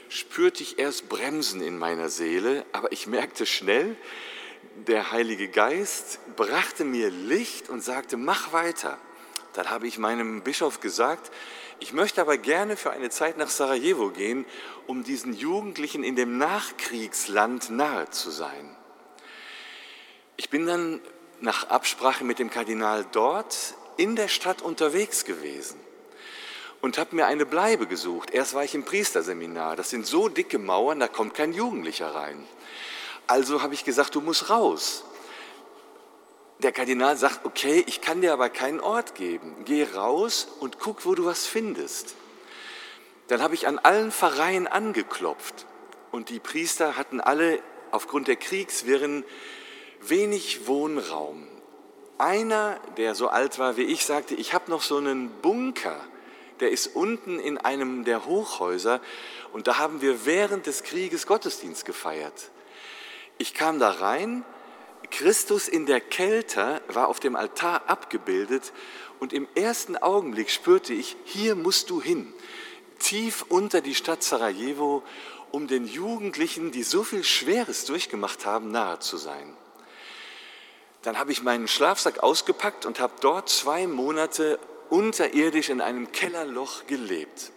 spürte 0.08 0.64
ich 0.64 0.80
erst 0.80 1.10
Bremsen 1.10 1.62
in 1.62 1.78
meiner 1.78 2.08
Seele, 2.08 2.66
aber 2.72 2.94
ich 2.94 3.06
merkte 3.06 3.46
schnell, 3.46 3.98
der 4.88 5.12
Heilige 5.12 5.50
Geist 5.50 6.20
brachte 6.38 6.86
mir 6.86 7.10
Licht 7.10 7.68
und 7.68 7.84
sagte, 7.84 8.16
mach 8.16 8.54
weiter. 8.54 8.98
Dann 9.52 9.70
habe 9.70 9.86
ich 9.86 9.98
meinem 9.98 10.44
Bischof 10.44 10.80
gesagt, 10.80 11.30
ich 11.80 11.94
möchte 11.94 12.22
aber 12.22 12.38
gerne 12.38 12.78
für 12.78 12.92
eine 12.92 13.10
Zeit 13.10 13.38
nach 13.38 13.50
Sarajevo 13.50 14.10
gehen, 14.10 14.46
um 14.88 15.04
diesen 15.04 15.34
Jugendlichen 15.34 16.04
in 16.04 16.16
dem 16.16 16.38
Nachkriegsland 16.38 17.70
nahe 17.70 18.10
zu 18.10 18.32
sein. 18.32 18.76
Ich 20.38 20.50
bin 20.50 20.66
dann 20.66 21.02
nach 21.42 21.70
Absprache 21.70 22.24
mit 22.24 22.40
dem 22.40 22.50
Kardinal 22.50 23.06
dort 23.12 23.76
in 23.98 24.16
der 24.16 24.28
Stadt 24.28 24.62
unterwegs 24.62 25.26
gewesen 25.26 25.80
und 26.82 26.98
habe 26.98 27.16
mir 27.16 27.26
eine 27.26 27.46
Bleibe 27.46 27.88
gesucht. 27.88 28.32
Erst 28.32 28.54
war 28.54 28.64
ich 28.64 28.76
im 28.76 28.84
Priesterseminar. 28.84 29.76
Das 29.76 29.90
sind 29.90 30.06
so 30.06 30.30
dicke 30.30 30.60
Mauern, 30.60 31.00
da 31.00 31.08
kommt 31.08 31.34
kein 31.34 31.54
Jugendlicher 31.54 32.14
rein. 32.14 32.46
Also 33.28 33.62
habe 33.62 33.74
ich 33.74 33.86
gesagt, 33.86 34.16
du 34.16 34.22
musst 34.22 34.50
raus. 34.50 35.04
Der 36.60 36.72
Kardinal 36.72 37.18
sagt, 37.18 37.46
okay, 37.46 37.84
ich 37.86 38.02
kann 38.02 38.22
dir 38.22 38.32
aber 38.32 38.50
keinen 38.50 38.80
Ort 38.80 39.16
geben. 39.16 39.56
Geh 39.66 39.84
raus 39.84 40.48
und 40.60 40.80
guck, 40.80 41.06
wo 41.06 41.14
du 41.14 41.26
was 41.26 41.46
findest. 41.46 42.16
Dann 43.28 43.42
habe 43.42 43.56
ich 43.56 43.68
an 43.68 43.80
allen 43.80 44.12
Pfarreien 44.12 44.68
angeklopft 44.68 45.66
und 46.12 46.30
die 46.30 46.40
Priester 46.40 46.96
hatten 46.96 47.20
alle 47.20 47.60
aufgrund 47.92 48.28
der 48.28 48.36
Kriegswirren 48.36 49.26
wenig 50.02 50.68
Wohnraum. 50.68 51.48
Einer, 52.18 52.80
der 52.98 53.16
so 53.16 53.28
alt 53.28 53.60
war 53.60 53.76
wie 53.78 53.84
ich, 53.84 54.06
sagte, 54.06 54.36
ich 54.36 54.54
habe 54.54 54.72
noch 54.72 54.82
so 54.82 54.98
einen 54.98 55.30
Bunker, 55.42 56.00
der 56.62 56.72
ist 56.72 56.96
unten 56.96 57.40
in 57.40 57.58
einem 57.58 58.06
der 58.06 58.26
Hochhäuser 58.26 59.02
und 59.52 59.68
da 59.68 59.78
haben 59.78 60.02
wir 60.02 60.26
während 60.26 60.68
des 60.68 60.84
Krieges 60.84 61.28
Gottesdienst 61.28 61.84
gefeiert. 61.84 62.52
Ich 63.38 63.54
kam 63.54 63.80
da 63.80 63.90
rein, 63.90 64.46
Christus 65.08 65.68
in 65.68 65.86
der 65.86 66.02
Kälte 66.02 66.82
war 66.88 67.08
auf 67.08 67.20
dem 67.20 67.36
Altar 67.36 67.90
abgebildet 67.90 68.72
und 69.20 69.34
im 69.34 69.48
ersten 69.56 69.98
Augenblick 69.98 70.50
spürte 70.50 70.94
ich, 70.94 71.16
hier 71.26 71.56
musst 71.56 71.90
du 71.90 72.02
hin, 72.02 72.34
tief 73.00 73.46
unter 73.50 73.82
die 73.82 73.96
Stadt 73.96 74.24
Sarajevo, 74.24 75.04
um 75.52 75.68
den 75.68 75.88
Jugendlichen, 75.88 76.72
die 76.72 76.84
so 76.84 77.04
viel 77.04 77.24
Schweres 77.24 77.86
durchgemacht 77.86 78.46
haben, 78.46 78.72
nahe 78.72 79.00
zu 79.00 79.18
sein. 79.18 79.56
Dann 81.02 81.18
habe 81.20 81.32
ich 81.32 81.44
meinen 81.44 81.68
Schlafsack 81.68 82.24
ausgepackt 82.24 82.86
und 82.86 83.00
habe 83.00 83.14
dort 83.22 83.50
zwei 83.50 83.88
Monate 83.88 84.60
unterirdisch 84.90 85.70
in 85.70 85.82
einem 85.82 86.12
Kellerloch 86.12 86.88
gelebt. 86.88 87.52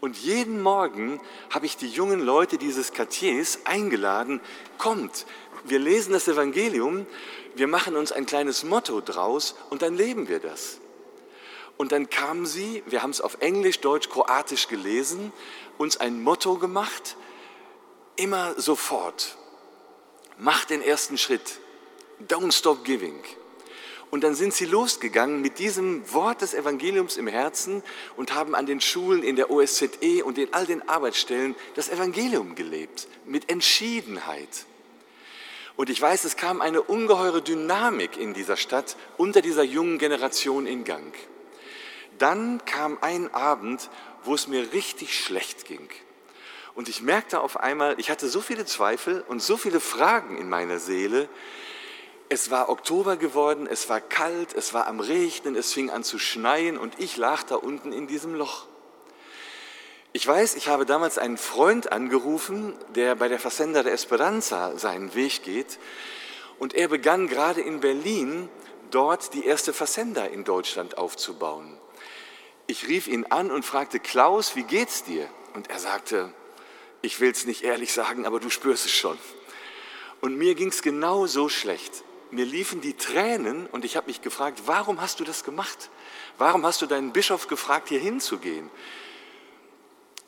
Und 0.00 0.16
jeden 0.16 0.60
Morgen 0.60 1.20
habe 1.50 1.66
ich 1.66 1.76
die 1.76 1.88
jungen 1.88 2.18
Leute 2.18 2.58
dieses 2.58 2.92
Quartiers 2.92 3.60
eingeladen, 3.66 4.40
kommt, 4.76 5.26
wir 5.64 5.78
lesen 5.78 6.12
das 6.12 6.28
Evangelium, 6.28 7.06
wir 7.54 7.68
machen 7.68 7.96
uns 7.96 8.12
ein 8.12 8.26
kleines 8.26 8.64
Motto 8.64 9.00
draus 9.00 9.54
und 9.70 9.82
dann 9.82 9.94
leben 9.94 10.28
wir 10.28 10.38
das. 10.38 10.78
Und 11.76 11.92
dann 11.92 12.10
kamen 12.10 12.46
sie, 12.46 12.82
wir 12.86 13.02
haben 13.02 13.10
es 13.10 13.20
auf 13.20 13.38
Englisch, 13.40 13.80
Deutsch, 13.80 14.08
Kroatisch 14.08 14.68
gelesen, 14.68 15.32
uns 15.78 15.96
ein 15.96 16.22
Motto 16.22 16.56
gemacht, 16.58 17.16
immer 18.16 18.54
sofort. 18.60 19.36
Mach 20.38 20.64
den 20.64 20.82
ersten 20.82 21.18
Schritt. 21.18 21.60
Don't 22.28 22.52
stop 22.52 22.84
giving. 22.84 23.18
Und 24.10 24.24
dann 24.24 24.34
sind 24.34 24.52
sie 24.52 24.66
losgegangen 24.66 25.40
mit 25.40 25.58
diesem 25.58 26.12
Wort 26.12 26.42
des 26.42 26.52
Evangeliums 26.52 27.16
im 27.16 27.26
Herzen 27.26 27.82
und 28.16 28.34
haben 28.34 28.54
an 28.54 28.66
den 28.66 28.80
Schulen, 28.80 29.22
in 29.22 29.36
der 29.36 29.50
OSZE 29.50 30.22
und 30.22 30.36
in 30.36 30.52
all 30.52 30.66
den 30.66 30.86
Arbeitsstellen 30.86 31.56
das 31.74 31.88
Evangelium 31.88 32.54
gelebt, 32.54 33.08
mit 33.24 33.50
Entschiedenheit. 33.50 34.66
Und 35.76 35.90
ich 35.90 36.00
weiß, 36.00 36.24
es 36.24 36.36
kam 36.36 36.60
eine 36.60 36.82
ungeheure 36.82 37.42
Dynamik 37.42 38.16
in 38.16 38.34
dieser 38.34 38.56
Stadt 38.56 38.96
unter 39.16 39.40
dieser 39.40 39.62
jungen 39.62 39.98
Generation 39.98 40.66
in 40.66 40.84
Gang. 40.84 41.14
Dann 42.18 42.64
kam 42.64 42.98
ein 43.00 43.32
Abend, 43.34 43.88
wo 44.24 44.34
es 44.34 44.48
mir 44.48 44.72
richtig 44.72 45.18
schlecht 45.18 45.64
ging. 45.64 45.88
Und 46.74 46.88
ich 46.88 47.02
merkte 47.02 47.40
auf 47.40 47.58
einmal, 47.58 47.98
ich 47.98 48.10
hatte 48.10 48.28
so 48.28 48.40
viele 48.40 48.64
Zweifel 48.64 49.24
und 49.28 49.42
so 49.42 49.56
viele 49.56 49.80
Fragen 49.80 50.38
in 50.38 50.48
meiner 50.48 50.78
Seele. 50.78 51.28
Es 52.28 52.50
war 52.50 52.68
Oktober 52.70 53.16
geworden, 53.16 53.66
es 53.66 53.88
war 53.88 54.00
kalt, 54.00 54.54
es 54.54 54.72
war 54.72 54.86
am 54.86 55.00
Regnen, 55.00 55.54
es 55.54 55.72
fing 55.72 55.90
an 55.90 56.02
zu 56.04 56.18
schneien 56.18 56.78
und 56.78 56.98
ich 56.98 57.16
lag 57.16 57.42
da 57.42 57.56
unten 57.56 57.92
in 57.92 58.06
diesem 58.06 58.34
Loch. 58.34 58.66
Ich 60.14 60.26
weiß, 60.26 60.56
ich 60.56 60.68
habe 60.68 60.84
damals 60.84 61.16
einen 61.16 61.38
Freund 61.38 61.90
angerufen, 61.90 62.74
der 62.94 63.14
bei 63.14 63.28
der 63.28 63.38
Fassenda 63.38 63.82
der 63.82 63.94
Esperanza 63.94 64.76
seinen 64.76 65.14
Weg 65.14 65.42
geht. 65.42 65.78
Und 66.58 66.74
er 66.74 66.88
begann 66.88 67.28
gerade 67.28 67.62
in 67.62 67.80
Berlin 67.80 68.50
dort 68.90 69.32
die 69.32 69.46
erste 69.46 69.72
Fassenda 69.72 70.26
in 70.26 70.44
Deutschland 70.44 70.98
aufzubauen. 70.98 71.78
Ich 72.66 72.88
rief 72.88 73.06
ihn 73.06 73.24
an 73.30 73.50
und 73.50 73.64
fragte, 73.64 74.00
Klaus, 74.00 74.54
wie 74.54 74.64
geht's 74.64 75.02
dir? 75.02 75.26
Und 75.54 75.70
er 75.70 75.78
sagte, 75.78 76.34
ich 77.00 77.18
will 77.20 77.30
es 77.30 77.46
nicht 77.46 77.62
ehrlich 77.62 77.94
sagen, 77.94 78.26
aber 78.26 78.38
du 78.38 78.50
spürst 78.50 78.84
es 78.84 78.92
schon. 78.92 79.18
Und 80.20 80.36
mir 80.36 80.54
ging 80.54 80.68
es 80.68 80.82
genau 80.82 81.26
so 81.26 81.48
schlecht. 81.48 82.04
Mir 82.30 82.44
liefen 82.44 82.82
die 82.82 82.98
Tränen 82.98 83.66
und 83.66 83.86
ich 83.86 83.96
habe 83.96 84.08
mich 84.08 84.20
gefragt, 84.20 84.62
warum 84.66 85.00
hast 85.00 85.20
du 85.20 85.24
das 85.24 85.42
gemacht? 85.42 85.88
Warum 86.36 86.66
hast 86.66 86.82
du 86.82 86.86
deinen 86.86 87.12
Bischof 87.14 87.48
gefragt, 87.48 87.88
hier 87.88 88.00
hinzugehen? 88.00 88.70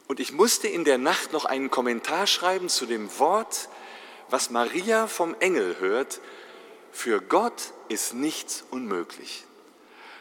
Und 0.06 0.20
ich 0.20 0.32
musste 0.32 0.68
in 0.68 0.84
der 0.84 0.98
Nacht 0.98 1.32
noch 1.32 1.44
einen 1.44 1.70
Kommentar 1.70 2.26
schreiben 2.26 2.68
zu 2.68 2.86
dem 2.86 3.18
Wort, 3.18 3.68
was 4.28 4.50
Maria 4.50 5.06
vom 5.06 5.34
Engel 5.40 5.76
hört, 5.80 6.20
für 6.92 7.20
Gott 7.20 7.72
ist 7.88 8.14
nichts 8.14 8.64
unmöglich. 8.70 9.44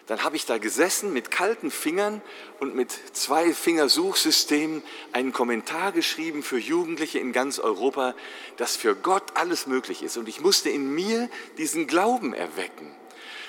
Dann 0.08 0.24
habe 0.24 0.36
ich 0.36 0.46
da 0.46 0.58
gesessen 0.58 1.14
mit 1.14 1.32
kalten 1.32 1.72
Fingern 1.72 2.22
und 2.60 2.76
mit 2.76 2.92
zwei 3.14 3.54
Fingersuchsystemen 3.54 4.84
einen 5.14 5.32
Kommentar 5.32 5.94
geschrieben 5.94 6.44
für 6.44 6.58
Jugendliche 6.58 7.20
in 7.20 7.32
ganz 7.32 7.58
Europa, 7.58 8.14
dass 8.58 8.76
für 8.76 8.96
Gott 8.96 9.24
alles 9.36 9.66
möglich 9.66 10.04
ist. 10.04 10.18
Und 10.18 10.28
ich 10.28 10.42
musste 10.42 10.70
in 10.70 10.94
mir 10.94 11.30
diesen 11.58 11.88
Glauben 11.88 12.34
erwecken. 12.34 12.94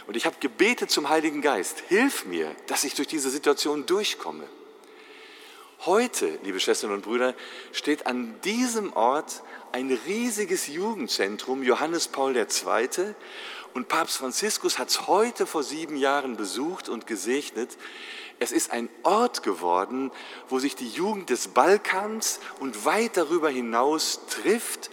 Und 0.06 0.16
ich 0.16 0.26
habe 0.26 0.36
gebetet 0.38 0.90
zum 0.90 1.08
Heiligen 1.08 1.42
Geist, 1.42 1.82
hilf 1.88 2.24
mir, 2.26 2.54
dass 2.66 2.84
ich 2.84 2.94
durch 2.94 3.08
diese 3.08 3.30
Situation 3.30 3.86
durchkomme. 3.86 4.46
Heute, 5.80 6.38
liebe 6.42 6.60
Schwestern 6.60 6.92
und 6.92 7.02
Brüder, 7.02 7.34
steht 7.72 8.06
an 8.06 8.40
diesem 8.42 8.92
Ort 8.94 9.42
ein 9.72 9.90
riesiges 10.06 10.66
Jugendzentrum 10.68 11.62
Johannes 11.62 12.08
Paul 12.08 12.36
II. 12.36 13.14
Und 13.74 13.88
Papst 13.88 14.16
Franziskus 14.16 14.78
hat 14.78 14.88
es 14.88 15.08
heute 15.08 15.46
vor 15.46 15.62
sieben 15.62 15.96
Jahren 15.96 16.36
besucht 16.36 16.88
und 16.88 17.06
gesegnet. 17.06 17.76
Es 18.38 18.52
ist 18.52 18.70
ein 18.72 18.88
Ort 19.02 19.42
geworden, 19.42 20.10
wo 20.48 20.58
sich 20.58 20.76
die 20.76 20.88
Jugend 20.88 21.28
des 21.28 21.48
Balkans 21.48 22.40
und 22.60 22.84
weit 22.84 23.16
darüber 23.16 23.50
hinaus 23.50 24.20
trifft, 24.30 24.90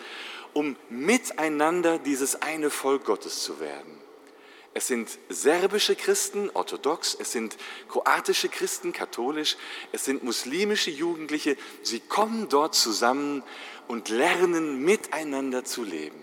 um 0.54 0.76
miteinander 0.90 2.00
dieses 2.00 2.42
eine 2.42 2.70
Volk 2.70 3.06
Gottes 3.06 3.44
zu 3.44 3.60
werden. 3.60 4.01
Es 4.74 4.88
sind 4.88 5.10
serbische 5.28 5.96
Christen, 5.96 6.50
orthodox, 6.54 7.18
es 7.20 7.34
sind 7.34 7.58
kroatische 7.90 8.48
Christen, 8.48 8.94
katholisch, 8.94 9.58
es 9.92 10.06
sind 10.06 10.24
muslimische 10.24 10.92
Jugendliche. 10.92 11.58
Sie 11.84 12.00
kommen 12.00 12.48
dort 12.48 12.74
zusammen 12.74 13.44
und 13.90 14.08
lernen 14.08 14.82
miteinander 14.84 15.66
zu 15.66 15.84
leben. 15.84 16.22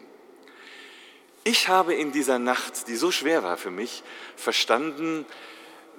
Ich 1.45 1.69
habe 1.69 1.95
in 1.95 2.11
dieser 2.13 2.39
Nacht, 2.39 2.89
die 2.89 2.97
so 2.97 3.11
schwer 3.11 3.43
war 3.43 3.59
für 3.59 3.71
mich, 3.71 4.03
verstanden, 4.37 5.27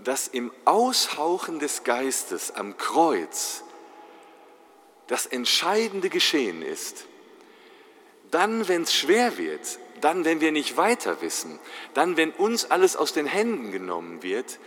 dass 0.03 0.27
im 0.27 0.51
Aushauchen 0.65 1.59
des 1.59 1.83
Geistes 1.83 2.51
am 2.51 2.77
Kreuz 2.77 3.63
das 5.07 5.25
entscheidende 5.25 6.09
Geschehen 6.09 6.61
ist. 6.61 7.05
Dann, 8.31 8.67
wenn 8.67 8.83
es 8.83 8.93
schwer 8.93 9.37
wird, 9.37 9.79
dann, 10.01 10.25
wenn 10.25 10.41
wir 10.41 10.51
nicht 10.51 10.77
weiter 10.77 11.21
wissen, 11.21 11.59
dann, 11.93 12.17
wenn 12.17 12.31
uns 12.31 12.69
alles 12.71 12.95
aus 12.95 13.13
den 13.13 13.25
Händen 13.25 13.71
genommen 13.71 14.23
wird, 14.23 14.59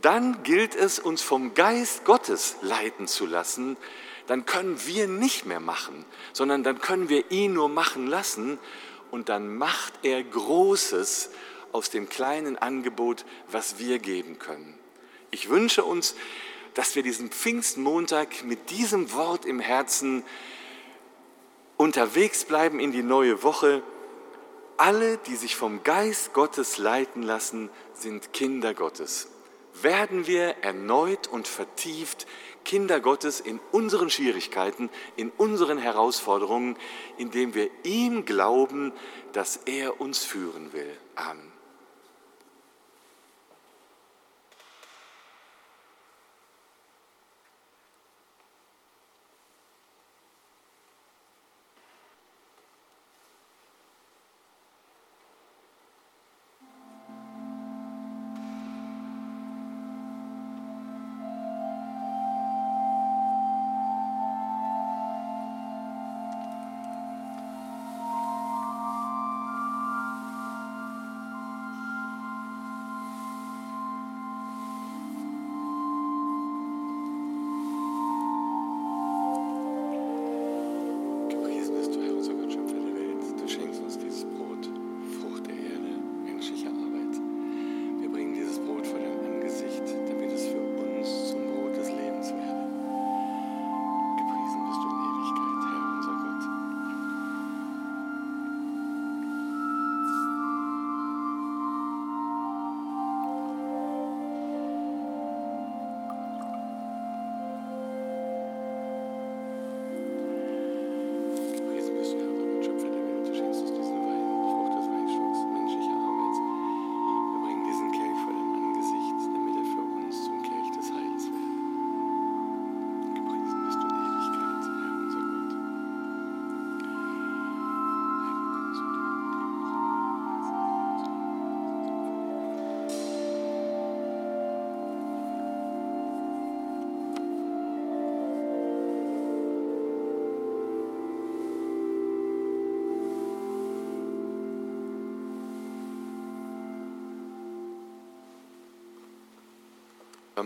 dann 0.00 0.42
gilt 0.42 0.74
es, 0.74 0.98
uns 0.98 1.22
vom 1.22 1.54
Geist 1.54 2.04
Gottes 2.04 2.56
leiten 2.62 3.06
zu 3.06 3.26
lassen. 3.26 3.76
Dann 4.26 4.46
können 4.46 4.78
wir 4.86 5.08
nicht 5.08 5.46
mehr 5.46 5.60
machen, 5.60 6.04
sondern 6.32 6.62
dann 6.62 6.80
können 6.80 7.08
wir 7.08 7.30
ihn 7.30 7.54
nur 7.54 7.68
machen 7.68 8.06
lassen 8.06 8.58
und 9.10 9.28
dann 9.28 9.56
macht 9.56 9.94
er 10.02 10.22
Großes 10.22 11.30
aus 11.72 11.90
dem 11.90 12.08
kleinen 12.08 12.58
Angebot, 12.58 13.24
was 13.50 13.78
wir 13.78 13.98
geben 13.98 14.38
können. 14.38 14.78
Ich 15.30 15.48
wünsche 15.48 15.84
uns, 15.84 16.14
dass 16.74 16.94
wir 16.94 17.02
diesen 17.02 17.30
Pfingstmontag 17.30 18.44
mit 18.44 18.70
diesem 18.70 19.12
Wort 19.12 19.44
im 19.44 19.60
Herzen 19.60 20.24
unterwegs 21.76 22.44
bleiben 22.44 22.80
in 22.80 22.92
die 22.92 23.02
neue 23.02 23.42
Woche 23.42 23.82
alle, 24.78 25.18
die 25.18 25.36
sich 25.36 25.56
vom 25.56 25.82
Geist 25.82 26.32
Gottes 26.32 26.78
leiten 26.78 27.22
lassen, 27.22 27.68
sind 27.92 28.32
Kinder 28.32 28.74
Gottes. 28.74 29.28
Werden 29.82 30.26
wir 30.26 30.56
erneut 30.62 31.26
und 31.26 31.46
vertieft 31.46 32.26
Kinder 32.64 33.00
Gottes 33.00 33.40
in 33.40 33.60
unseren 33.72 34.10
Schwierigkeiten, 34.10 34.90
in 35.16 35.30
unseren 35.30 35.78
Herausforderungen, 35.78 36.76
indem 37.16 37.54
wir 37.54 37.70
ihm 37.84 38.24
glauben, 38.24 38.92
dass 39.32 39.56
er 39.66 40.00
uns 40.00 40.24
führen 40.24 40.72
will. 40.72 40.96
Amen. 41.14 41.47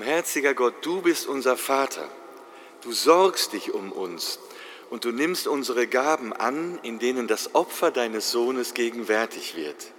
Barmherziger 0.02 0.52
Gott, 0.54 0.84
du 0.84 1.00
bist 1.00 1.28
unser 1.28 1.56
Vater. 1.56 2.10
Du 2.80 2.90
sorgst 2.90 3.52
dich 3.52 3.72
um 3.72 3.92
uns 3.92 4.40
und 4.90 5.04
du 5.04 5.12
nimmst 5.12 5.46
unsere 5.46 5.86
Gaben 5.86 6.32
an, 6.32 6.80
in 6.82 6.98
denen 6.98 7.28
das 7.28 7.54
Opfer 7.54 7.92
deines 7.92 8.32
Sohnes 8.32 8.74
gegenwärtig 8.74 9.54
wird. 9.54 9.92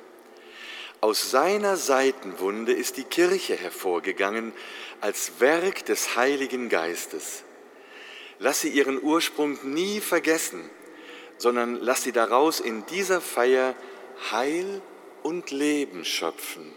Aus 0.99 1.31
seiner 1.31 1.77
Seitenwunde 1.77 2.73
ist 2.73 2.97
die 2.97 3.05
Kirche 3.05 3.55
hervorgegangen 3.55 4.51
als 4.99 5.39
Werk 5.39 5.85
des 5.85 6.17
Heiligen 6.17 6.67
Geistes. 6.67 7.43
Lass 8.39 8.59
sie 8.59 8.69
ihren 8.71 9.01
Ursprung 9.01 9.57
nie 9.63 10.01
vergessen, 10.01 10.69
sondern 11.37 11.79
lass 11.79 12.03
sie 12.03 12.11
daraus 12.11 12.59
in 12.59 12.85
dieser 12.87 13.21
Feier 13.21 13.73
Heil 14.31 14.81
und 15.21 15.51
Leben 15.51 16.03
schöpfen. 16.03 16.73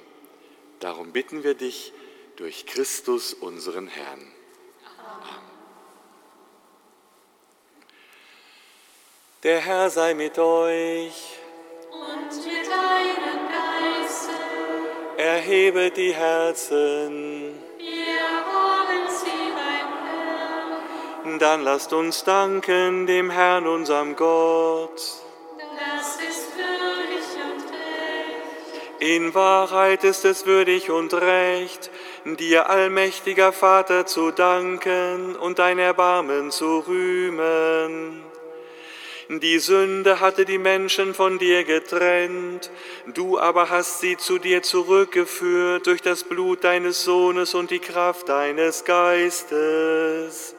Darum 0.79 1.11
bitten 1.11 1.43
wir 1.43 1.55
dich 1.55 1.93
durch 2.37 2.66
Christus 2.66 3.32
unseren 3.32 3.89
Herrn. 3.89 4.32
Der 9.43 9.61
Herr 9.61 9.91
sei 9.91 10.14
mit 10.14 10.39
euch. 10.39 11.39
Und 11.91 12.37
mit 12.45 12.66
deinem 12.66 13.49
Geiste. 13.49 14.32
Erhebet 15.16 15.97
die 15.97 16.12
Herzen. 16.12 17.55
Wir 17.78 18.28
haben 18.45 19.09
sie 19.09 19.53
beim 19.55 20.05
Herrn. 21.24 21.39
Dann 21.39 21.62
lasst 21.62 21.93
uns 21.93 22.24
danken 22.24 23.07
dem 23.07 23.30
Herrn, 23.30 23.66
unserem 23.66 24.16
Gott. 24.16 24.97
Das 24.99 26.16
ist 26.16 26.57
würdig 26.57 27.26
und 27.45 27.70
recht. 27.70 29.01
In 29.01 29.34
Wahrheit 29.34 30.05
ist 30.05 30.24
es 30.24 30.45
würdig 30.45 30.91
und 30.91 31.14
recht, 31.14 31.91
dir 32.35 32.68
allmächtiger 32.68 33.53
Vater 33.53 34.05
zu 34.05 34.33
danken 34.33 35.37
und 35.37 35.61
dein 35.61 35.79
Erbarmen 35.79 36.51
zu 36.51 36.81
rühmen. 36.81 38.20
Die 39.29 39.59
Sünde 39.59 40.20
hatte 40.20 40.45
die 40.45 40.59
Menschen 40.59 41.14
von 41.14 41.39
dir 41.39 41.64
getrennt, 41.64 42.70
du 43.12 43.39
aber 43.39 43.70
hast 43.70 44.01
sie 44.01 44.16
zu 44.16 44.39
dir 44.39 44.62
zurückgeführt 44.62 45.87
durch 45.87 46.01
das 46.03 46.24
Blut 46.24 46.64
deines 46.64 47.05
Sohnes 47.05 47.55
und 47.55 47.70
die 47.70 47.81
Kraft 47.81 48.29
deines 48.29 48.85
Geistes. 48.85 50.57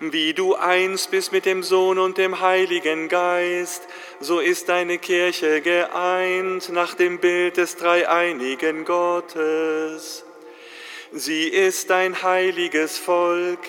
Wie 0.00 0.32
du 0.32 0.54
eins 0.54 1.08
bist 1.08 1.32
mit 1.32 1.44
dem 1.44 1.62
Sohn 1.62 1.98
und 1.98 2.18
dem 2.18 2.40
Heiligen 2.40 3.08
Geist, 3.08 3.82
so 4.20 4.38
ist 4.38 4.68
deine 4.68 4.98
Kirche 4.98 5.60
geeint 5.60 6.70
nach 6.70 6.94
dem 6.94 7.18
Bild 7.18 7.56
des 7.56 7.76
dreieinigen 7.76 8.84
Gottes. 8.84 10.24
Sie 11.12 11.48
ist 11.48 11.90
ein 11.90 12.22
heiliges 12.22 12.98
Volk, 12.98 13.60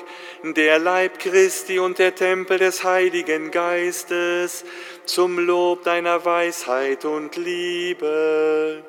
der 0.44 0.78
Leib 0.78 1.20
Christi 1.20 1.80
und 1.80 1.98
der 1.98 2.14
Tempel 2.14 2.58
des 2.58 2.84
Heiligen 2.84 3.50
Geistes, 3.52 4.66
zum 5.06 5.40
Lob 5.40 5.84
deiner 5.84 6.26
Weisheit 6.26 7.06
und 7.06 7.38
Liebe. 7.38 8.84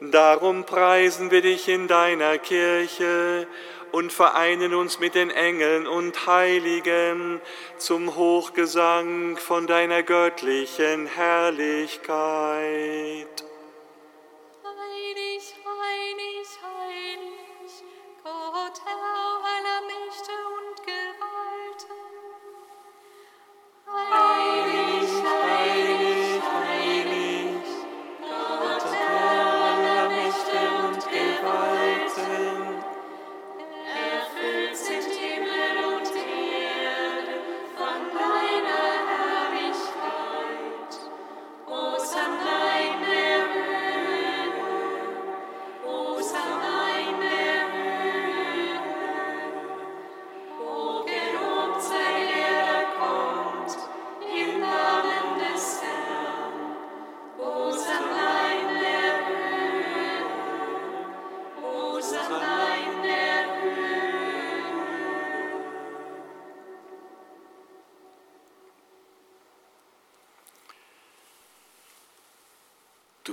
Darum 0.00 0.64
preisen 0.64 1.30
wir 1.30 1.42
dich 1.42 1.68
in 1.68 1.88
deiner 1.88 2.38
Kirche 2.38 3.46
und 3.92 4.12
vereinen 4.12 4.74
uns 4.74 4.98
mit 4.98 5.14
den 5.14 5.30
Engeln 5.30 5.86
und 5.86 6.26
Heiligen 6.26 7.40
zum 7.76 8.16
Hochgesang 8.16 9.36
von 9.36 9.66
deiner 9.66 10.02
göttlichen 10.02 11.06
Herrlichkeit. 11.06 12.08
Heilig, 14.64 15.51
Gott, 18.72 19.11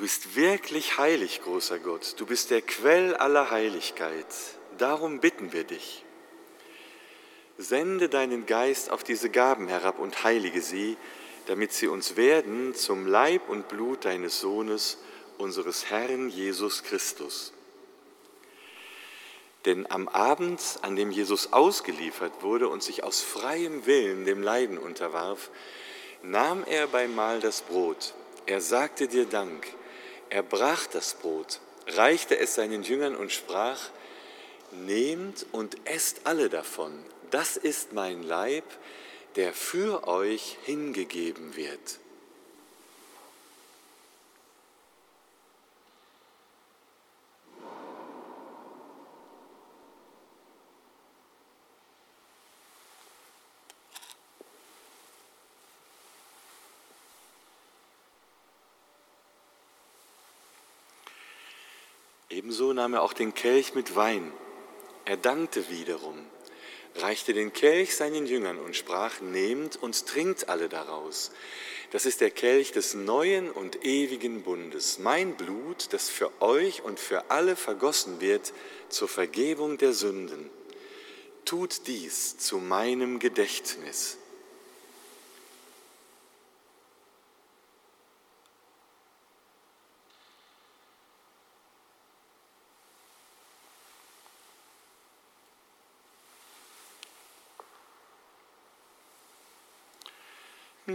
bist 0.10 0.36
wirklich 0.36 0.98
heilig, 0.98 1.40
großer 1.44 1.78
Gott. 1.78 2.16
Du 2.18 2.26
bist 2.26 2.50
der 2.50 2.64
Quell 2.64 3.16
aller 3.16 3.52
Heiligkeit. 3.52 4.26
Darum 4.80 5.20
bitten 5.20 5.54
wir 5.54 5.66
dich. 5.66 6.04
Sende 7.60 8.10
deinen 8.10 8.48
Geist 8.48 8.90
auf 8.90 9.04
diese 9.04 9.30
Gaben 9.30 9.68
herab 9.68 10.00
und 10.00 10.24
heilige 10.24 10.64
sie, 10.64 10.98
damit 11.46 11.74
sie 11.74 11.88
uns 11.88 12.18
werden 12.18 12.74
zum 12.74 13.06
Leib 13.06 13.50
und 13.50 13.68
Blut 13.68 14.06
deines 14.06 14.40
Sohnes, 14.40 14.98
unseres 15.38 15.92
Herrn 15.92 16.30
Jesus 16.30 16.82
Christus. 16.82 17.54
Denn 19.66 19.86
am 19.92 20.08
Abend, 20.08 20.60
an 20.82 20.96
dem 20.96 21.12
Jesus 21.12 21.54
ausgeliefert 21.54 22.42
wurde 22.42 22.68
und 22.68 22.82
sich 22.82 23.04
aus 23.04 23.22
freiem 23.22 23.86
Willen 23.86 24.26
dem 24.26 24.42
Leiden 24.42 24.80
unterwarf, 24.80 25.52
nahm 26.24 26.64
er 26.64 26.88
beim 26.88 27.14
Mahl 27.14 27.42
das 27.42 27.62
Brot. 27.62 28.16
Er 28.48 28.60
sagte 28.60 29.08
dir 29.08 29.28
Dank. 29.28 29.68
Er 30.30 30.44
brach 30.44 30.86
das 30.88 31.16
Brot, 31.16 31.60
reichte 31.88 32.38
es 32.38 32.56
seinen 32.56 32.84
Jüngern 32.84 33.16
und 33.16 33.32
sprach, 33.32 33.80
Nehmt 34.72 35.48
und 35.52 35.78
esst 35.86 36.22
alle 36.26 36.50
davon. 36.50 36.94
Das 37.32 37.58
ist 37.58 37.94
mein 37.94 38.22
Leib, 38.22 38.66
der 39.36 39.54
für 39.54 40.08
euch 40.08 40.58
hingegeben 40.64 41.56
wird. 41.56 42.00
Ebenso 62.50 62.74
nahm 62.74 62.96
er 62.96 63.04
auch 63.04 63.14
den 63.14 63.36
Kelch 63.36 63.76
mit 63.76 63.96
Wein. 63.96 64.34
Er 65.06 65.18
dankte 65.18 65.70
wiederum, 65.70 66.18
reichte 66.96 67.32
den 67.32 67.54
Kelch 67.54 67.96
seinen 67.96 68.26
Jüngern 68.26 68.58
und 68.58 68.76
sprach, 68.76 69.22
nehmt 69.22 69.76
und 69.76 70.08
trinkt 70.08 70.50
alle 70.50 70.68
daraus. 70.68 71.30
Das 71.92 72.08
ist 72.08 72.22
der 72.22 72.32
Kelch 72.32 72.72
des 72.72 72.96
neuen 72.96 73.52
und 73.52 73.86
ewigen 73.86 74.42
Bundes, 74.42 74.98
mein 74.98 75.36
Blut, 75.36 75.90
das 75.94 76.10
für 76.10 76.32
euch 76.42 76.82
und 76.82 77.00
für 77.00 77.30
alle 77.30 77.56
vergossen 77.56 78.20
wird 78.20 78.52
zur 78.90 79.08
Vergebung 79.08 79.78
der 79.78 79.94
Sünden. 79.94 80.50
Tut 81.46 81.86
dies 81.86 82.40
zu 82.40 82.58
meinem 82.58 83.20
Gedächtnis. 83.20 84.18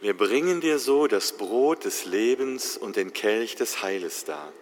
Wir 0.00 0.16
bringen 0.16 0.62
dir 0.62 0.78
so 0.78 1.06
das 1.06 1.32
Brot 1.32 1.84
des 1.84 2.06
Lebens 2.06 2.78
und 2.78 2.96
den 2.96 3.12
Kelch 3.12 3.54
des 3.54 3.82
Heiles 3.82 4.24
dar. 4.24 4.52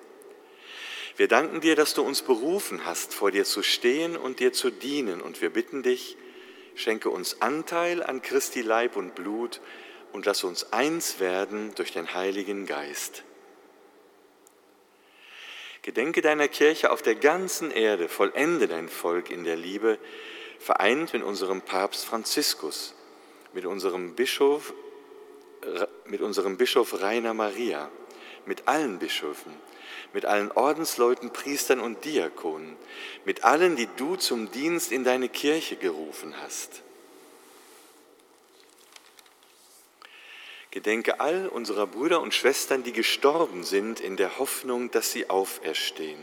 Wir 1.17 1.29
danken 1.29 1.61
dir, 1.61 1.77
dass 1.77 1.95
du 1.95 2.03
uns 2.03 2.23
berufen 2.23 2.85
hast, 2.85 3.15
vor 3.15 3.31
dir 3.31 3.45
zu 3.45 3.63
stehen 3.63 4.17
und 4.17 4.41
dir 4.41 4.53
zu 4.53 4.71
dienen. 4.71 5.21
Und 5.21 5.41
wir 5.41 5.51
bitten 5.51 5.85
dich, 5.85 6.17
schenke 6.75 7.11
uns 7.11 7.41
Anteil 7.41 8.03
an 8.03 8.21
Christi 8.21 8.63
Leib 8.63 8.97
und 8.97 9.15
Blut 9.15 9.61
und 10.13 10.27
lass 10.27 10.43
uns 10.43 10.73
eins 10.73 11.21
werden 11.21 11.73
durch 11.77 11.93
den 11.93 12.15
Heiligen 12.15 12.67
Geist. 12.67 13.23
Gedenke 15.83 16.21
deiner 16.21 16.49
Kirche 16.49 16.91
auf 16.91 17.03
der 17.03 17.15
ganzen 17.15 17.71
Erde, 17.71 18.09
vollende 18.09 18.67
dein 18.67 18.89
Volk 18.89 19.31
in 19.31 19.45
der 19.45 19.57
Liebe, 19.57 19.99
vereint 20.59 21.13
mit 21.13 21.23
unserem 21.23 21.63
Papst 21.63 22.05
Franziskus, 22.05 22.95
mit 23.55 23.67
unserem 23.67 24.15
Bischof, 24.15 24.75
mit 26.07 26.21
unserem 26.21 26.57
Bischof 26.57 27.01
Rainer 27.01 27.35
Maria, 27.35 27.91
mit 28.47 28.67
allen 28.67 28.99
Bischöfen, 28.99 29.53
mit 30.13 30.25
allen 30.25 30.51
Ordensleuten, 30.53 31.31
Priestern 31.33 31.81
und 31.81 32.05
Diakonen, 32.05 32.77
mit 33.25 33.45
allen, 33.45 33.77
die 33.77 33.89
du 33.97 34.17
zum 34.17 34.51
Dienst 34.51 34.93
in 34.93 35.05
deine 35.05 35.29
Kirche 35.29 35.77
gerufen 35.77 36.35
hast. 36.41 36.83
Gedenke 40.71 41.21
all 41.21 41.49
unserer 41.49 41.87
Brüder 41.87 42.21
und 42.21 42.35
Schwestern, 42.35 42.83
die 42.83 42.93
gestorben 42.93 43.65
sind, 43.65 44.01
in 44.01 44.17
der 44.17 44.39
Hoffnung, 44.39 44.91
dass 44.91 45.13
sie 45.13 45.31
auferstehen. 45.31 46.21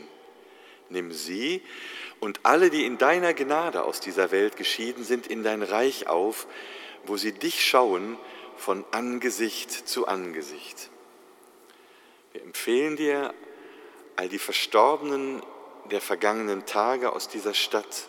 Nimm 0.88 1.12
sie 1.12 1.62
und 2.20 2.40
alle, 2.44 2.70
die 2.70 2.86
in 2.86 2.96
deiner 2.96 3.34
Gnade 3.34 3.82
aus 3.82 4.00
dieser 4.00 4.30
Welt 4.30 4.56
geschieden 4.56 5.04
sind, 5.04 5.26
in 5.26 5.42
dein 5.42 5.62
Reich 5.62 6.06
auf, 6.06 6.46
wo 7.04 7.16
sie 7.16 7.32
dich 7.32 7.66
schauen 7.66 8.16
von 8.56 8.84
Angesicht 8.90 9.70
zu 9.70 10.06
Angesicht. 10.06 10.90
Wir 12.32 12.42
empfehlen 12.42 12.96
dir 12.96 13.34
all 14.16 14.28
die 14.28 14.38
Verstorbenen 14.38 15.42
der 15.90 16.00
vergangenen 16.00 16.66
Tage 16.66 17.12
aus 17.12 17.28
dieser 17.28 17.54
Stadt. 17.54 18.08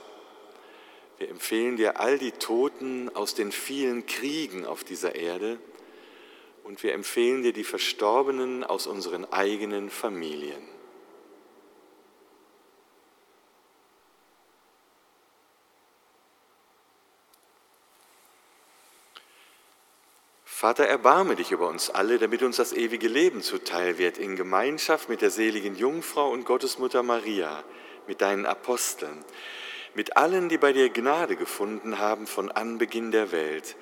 Wir 1.18 1.30
empfehlen 1.30 1.78
dir 1.78 2.00
all 2.00 2.18
die 2.18 2.32
Toten 2.32 3.10
aus 3.16 3.36
den 3.36 3.52
vielen 3.52 4.06
Kriegen 4.06 4.66
auf 4.66 4.84
dieser 4.84 5.16
Erde 5.16 5.60
und 6.64 6.84
wir 6.84 6.94
empfehlen 6.94 7.44
dir 7.44 7.54
die 7.54 7.64
Verstorbenen 7.64 8.64
aus 8.64 8.88
unseren 8.88 9.26
eigenen 9.32 9.90
Familien. 9.90 10.77
Vater, 20.60 20.86
erbarme 20.88 21.36
dich 21.36 21.52
über 21.52 21.68
uns 21.68 21.90
alle, 21.90 22.18
damit 22.18 22.42
uns 22.42 22.58
das 22.58 22.74
ewige 22.74 23.08
Leben 23.08 23.42
zuteil 23.42 23.98
wird, 23.98 24.18
in 24.18 24.36
Gemeinschaft 24.36 25.08
mit 25.08 25.22
der 25.22 25.30
seligen 25.30 25.76
Jungfrau 25.76 26.32
und 26.32 26.46
Gottesmutter 26.46 27.04
Maria, 27.04 27.64
mit 28.08 28.22
deinen 28.22 28.46
Aposteln, 28.46 29.24
mit 29.94 30.18
allen, 30.18 30.50
die 30.50 30.58
bei 30.58 30.74
dir 30.74 30.90
Gnade 30.90 31.36
gefunden 31.36 32.00
haben 32.00 32.26
von 32.26 32.50
Anbeginn 32.50 33.12
der 33.12 33.32
Welt 33.32 33.76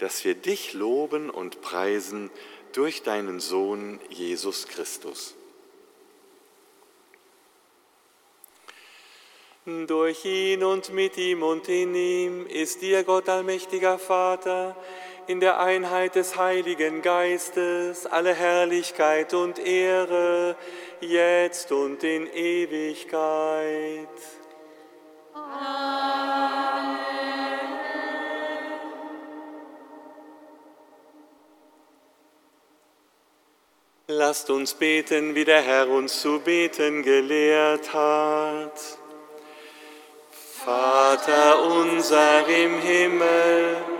dass 0.00 0.24
wir 0.24 0.34
dich 0.34 0.72
loben 0.72 1.28
und 1.30 1.60
preisen 1.60 2.30
durch 2.72 3.02
deinen 3.02 3.38
Sohn 3.38 4.00
Jesus 4.08 4.66
Christus. 4.66 5.34
Durch 9.66 10.24
ihn 10.24 10.64
und 10.64 10.92
mit 10.94 11.18
ihm 11.18 11.42
und 11.42 11.68
in 11.68 11.94
ihm 11.94 12.46
ist 12.46 12.80
dir 12.80 13.04
Gott 13.04 13.28
allmächtiger 13.28 13.98
Vater, 13.98 14.74
in 15.30 15.38
der 15.38 15.60
Einheit 15.60 16.16
des 16.16 16.36
Heiligen 16.36 17.02
Geistes, 17.02 18.04
alle 18.04 18.34
Herrlichkeit 18.34 19.32
und 19.32 19.60
Ehre, 19.60 20.56
jetzt 21.00 21.70
und 21.70 22.02
in 22.02 22.26
Ewigkeit. 22.26 24.08
Amen. 25.32 26.98
Lasst 34.08 34.50
uns 34.50 34.74
beten, 34.74 35.36
wie 35.36 35.44
der 35.44 35.62
Herr 35.62 35.88
uns 35.88 36.20
zu 36.20 36.40
beten 36.40 37.04
gelehrt 37.04 37.94
hat. 37.94 38.80
Vater 40.64 41.62
unser 41.62 42.48
im 42.48 42.80
Himmel, 42.80 43.99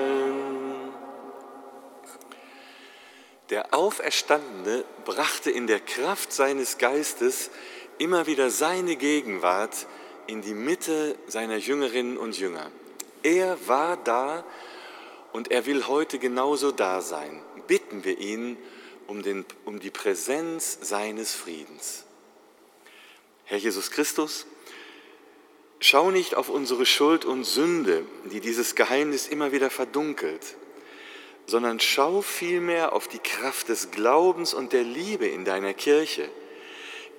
Der 3.51 3.73
Auferstandene 3.73 4.85
brachte 5.03 5.51
in 5.51 5.67
der 5.67 5.81
Kraft 5.81 6.31
seines 6.31 6.77
Geistes 6.77 7.51
immer 7.97 8.25
wieder 8.25 8.49
seine 8.49 8.95
Gegenwart 8.95 9.87
in 10.25 10.41
die 10.41 10.53
Mitte 10.53 11.17
seiner 11.27 11.57
Jüngerinnen 11.57 12.17
und 12.17 12.39
Jünger. 12.39 12.71
Er 13.23 13.57
war 13.67 13.97
da 13.97 14.45
und 15.33 15.51
er 15.51 15.65
will 15.65 15.85
heute 15.87 16.17
genauso 16.17 16.71
da 16.71 17.01
sein. 17.01 17.43
Bitten 17.67 18.05
wir 18.05 18.17
ihn 18.17 18.57
um, 19.07 19.21
den, 19.21 19.45
um 19.65 19.81
die 19.81 19.91
Präsenz 19.91 20.79
seines 20.81 21.35
Friedens. 21.35 22.05
Herr 23.43 23.57
Jesus 23.57 23.91
Christus, 23.91 24.47
Schau 25.83 26.11
nicht 26.11 26.35
auf 26.35 26.49
unsere 26.49 26.85
Schuld 26.85 27.25
und 27.25 27.43
Sünde, 27.43 28.05
die 28.31 28.39
dieses 28.39 28.75
Geheimnis 28.75 29.27
immer 29.27 29.51
wieder 29.51 29.71
verdunkelt, 29.71 30.55
sondern 31.45 31.79
schau 31.79 32.21
vielmehr 32.21 32.93
auf 32.93 33.07
die 33.07 33.19
Kraft 33.19 33.69
des 33.69 33.91
Glaubens 33.91 34.53
und 34.53 34.73
der 34.73 34.83
Liebe 34.83 35.27
in 35.27 35.45
deiner 35.45 35.73
Kirche. 35.73 36.29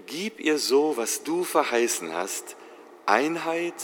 Gib 0.07 0.41
ihr 0.41 0.59
so, 0.59 0.97
was 0.97 1.23
du 1.23 1.45
verheißen 1.45 2.13
hast, 2.13 2.57
Einheit 3.07 3.75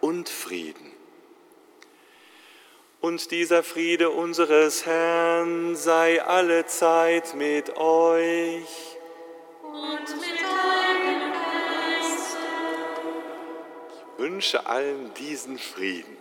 und 0.00 0.28
Frieden. 0.28 0.92
Und 3.00 3.30
dieser 3.30 3.62
Friede 3.62 4.10
unseres 4.10 4.84
Herrn 4.84 5.76
sei 5.76 6.22
alle 6.22 6.66
Zeit 6.66 7.34
mit 7.34 7.76
euch. 7.76 8.96
Und 9.62 10.16
mit 10.20 10.40
deinem 10.40 11.28
wünsche 14.18 14.66
allen 14.66 15.14
diesen 15.14 15.58
Frieden. 15.58 16.16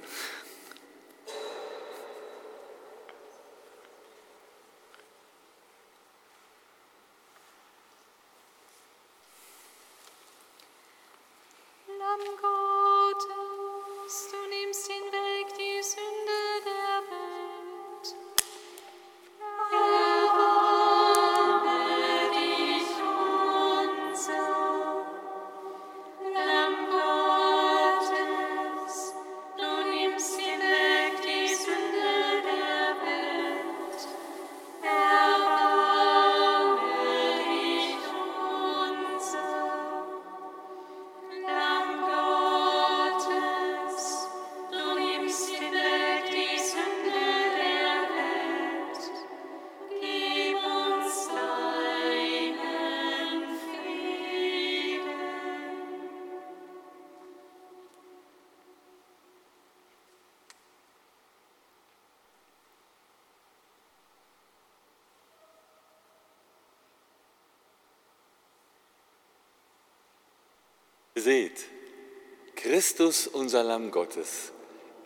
Christus, 73.18 73.28
unser 73.28 73.64
Lamm 73.64 73.92
Gottes, 73.92 74.52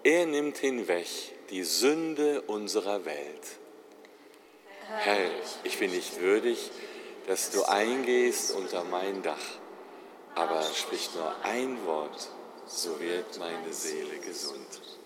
er 0.04 0.26
nimmt 0.26 0.58
hinweg 0.58 1.08
die 1.50 1.64
Sünde 1.64 2.42
unserer 2.42 3.06
Welt. 3.06 3.48
Herr, 4.98 5.30
ich 5.64 5.80
bin 5.80 5.92
nicht 5.92 6.20
würdig, 6.20 6.72
dass 7.28 7.52
du 7.52 7.64
eingehst 7.64 8.52
unter 8.52 8.84
mein 8.84 9.22
Dach, 9.22 9.60
aber 10.36 10.62
sprich 10.74 11.10
nur 11.16 11.34
ein 11.44 11.86
Wort, 11.86 12.30
so 12.68 13.00
wird 13.00 13.40
meine 13.40 13.72
Seele 13.72 14.18
gesund. 14.18 15.00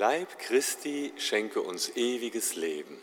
Leib 0.00 0.38
Christi 0.38 1.12
schenke 1.18 1.60
uns 1.60 1.90
ewiges 1.94 2.56
Leben. 2.56 2.96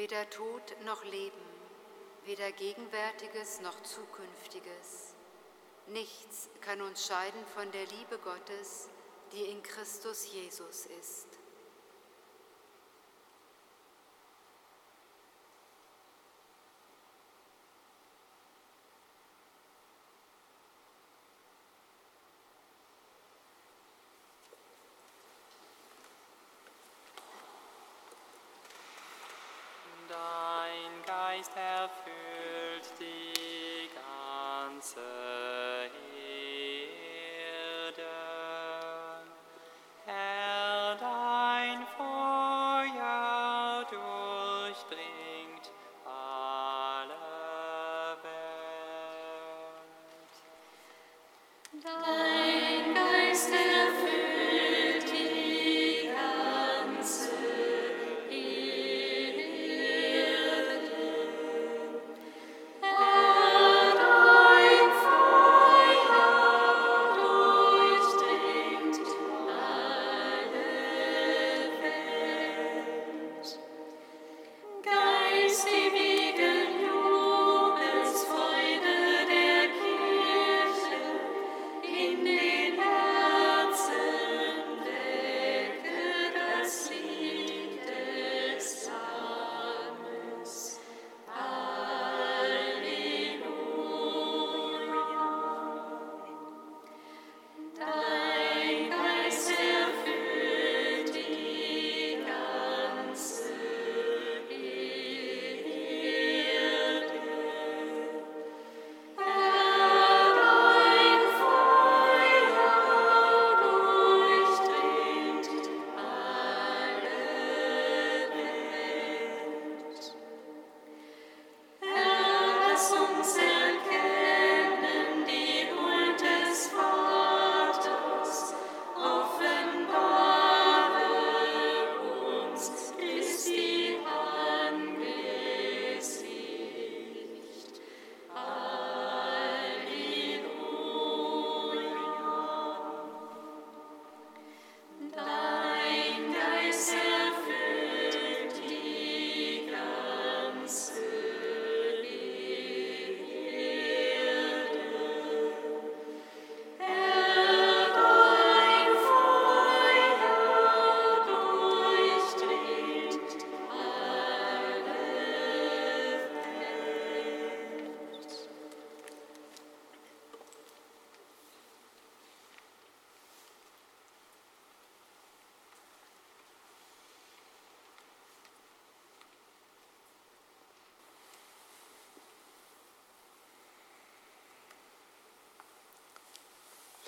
Weder 0.00 0.30
Tod 0.30 0.62
noch 0.86 1.04
Leben, 1.04 1.44
weder 2.24 2.50
Gegenwärtiges 2.52 3.60
noch 3.60 3.82
Zukünftiges. 3.82 5.14
Nichts 5.88 6.48
kann 6.62 6.80
uns 6.80 7.06
scheiden 7.06 7.44
von 7.54 7.70
der 7.70 7.84
Liebe 7.84 8.16
Gottes, 8.24 8.88
die 9.30 9.42
in 9.42 9.62
Christus 9.62 10.32
Jesus 10.32 10.86
ist. 10.86 11.39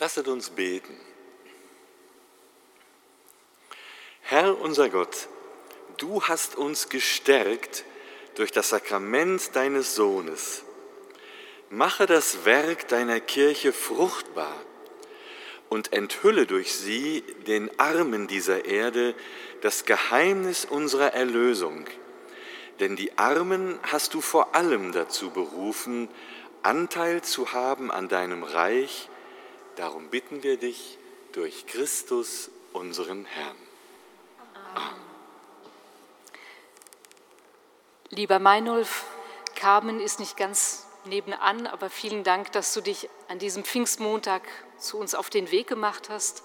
Lasset 0.03 0.27
uns 0.27 0.51
beten. 0.51 0.99
Herr 4.23 4.61
unser 4.61 4.89
Gott, 4.89 5.29
du 5.97 6.25
hast 6.25 6.57
uns 6.57 6.89
gestärkt 6.89 7.85
durch 8.35 8.51
das 8.51 8.71
Sakrament 8.71 9.55
deines 9.55 9.95
Sohnes. 9.95 10.65
Mache 11.71 12.07
das 12.07 12.45
Werk 12.45 12.89
deiner 12.89 13.21
Kirche 13.21 13.73
fruchtbar 13.73 14.57
und 15.69 15.93
enthülle 15.93 16.47
durch 16.47 16.75
sie 16.75 17.23
den 17.47 17.71
Armen 17.79 18.27
dieser 18.27 18.65
Erde 18.65 19.15
das 19.61 19.85
Geheimnis 19.85 20.65
unserer 20.65 21.15
Erlösung. 21.15 21.87
Denn 22.81 22.97
die 22.97 23.17
Armen 23.19 23.79
hast 23.85 24.15
du 24.15 24.21
vor 24.21 24.57
allem 24.57 24.91
dazu 24.91 25.31
berufen, 25.31 26.09
Anteil 26.65 27.23
zu 27.23 27.53
haben 27.53 27.93
an 27.93 28.09
deinem 28.09 28.43
Reich. 28.43 29.09
Darum 29.77 30.09
bitten 30.09 30.43
wir 30.43 30.59
dich 30.59 30.99
durch 31.33 31.67
Christus, 31.67 32.51
unseren 32.73 33.25
Herrn. 33.25 33.57
Lieber 38.11 38.39
Meinulf, 38.39 39.05
Carmen 39.55 40.01
ist 40.01 40.21
nicht 40.21 40.37
ganz 40.37 40.87
nebenan, 41.05 41.67
aber 41.67 41.89
vielen 41.89 42.25
Dank, 42.25 42.53
dass 42.53 42.75
du 42.75 42.83
dich 42.83 43.09
an 43.29 43.39
diesem 43.39 43.65
Pfingstmontag 43.65 44.43
zu 44.79 44.99
uns 44.99 45.15
auf 45.15 45.31
den 45.31 45.51
Weg 45.51 45.69
gemacht 45.69 46.11
hast. 46.11 46.43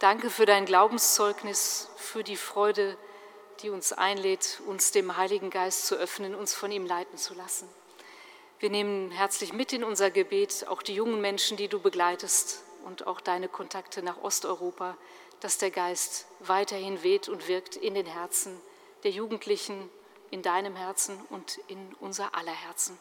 Danke 0.00 0.28
für 0.28 0.46
dein 0.46 0.66
Glaubenszeugnis, 0.66 1.88
für 1.96 2.24
die 2.24 2.36
Freude, 2.36 2.98
die 3.62 3.70
uns 3.70 3.92
einlädt, 3.92 4.60
uns 4.66 4.90
dem 4.90 5.16
Heiligen 5.16 5.50
Geist 5.50 5.86
zu 5.86 5.94
öffnen, 5.94 6.34
uns 6.34 6.54
von 6.54 6.72
ihm 6.72 6.86
leiten 6.86 7.16
zu 7.16 7.34
lassen. 7.34 7.68
Wir 8.58 8.70
nehmen 8.70 9.10
herzlich 9.10 9.52
mit 9.52 9.74
in 9.74 9.84
unser 9.84 10.10
Gebet 10.10 10.66
auch 10.68 10.80
die 10.80 10.94
jungen 10.94 11.20
Menschen, 11.20 11.58
die 11.58 11.68
du 11.68 11.78
begleitest 11.78 12.62
und 12.84 13.06
auch 13.06 13.20
deine 13.20 13.48
Kontakte 13.48 14.02
nach 14.02 14.22
Osteuropa, 14.22 14.96
dass 15.40 15.58
der 15.58 15.70
Geist 15.70 16.26
weiterhin 16.40 17.02
weht 17.02 17.28
und 17.28 17.48
wirkt 17.48 17.76
in 17.76 17.94
den 17.94 18.06
Herzen 18.06 18.58
der 19.04 19.10
Jugendlichen, 19.10 19.90
in 20.30 20.40
deinem 20.40 20.74
Herzen 20.74 21.20
und 21.28 21.58
in 21.68 21.94
unser 22.00 22.34
aller 22.34 22.52
Herzen. 22.52 22.98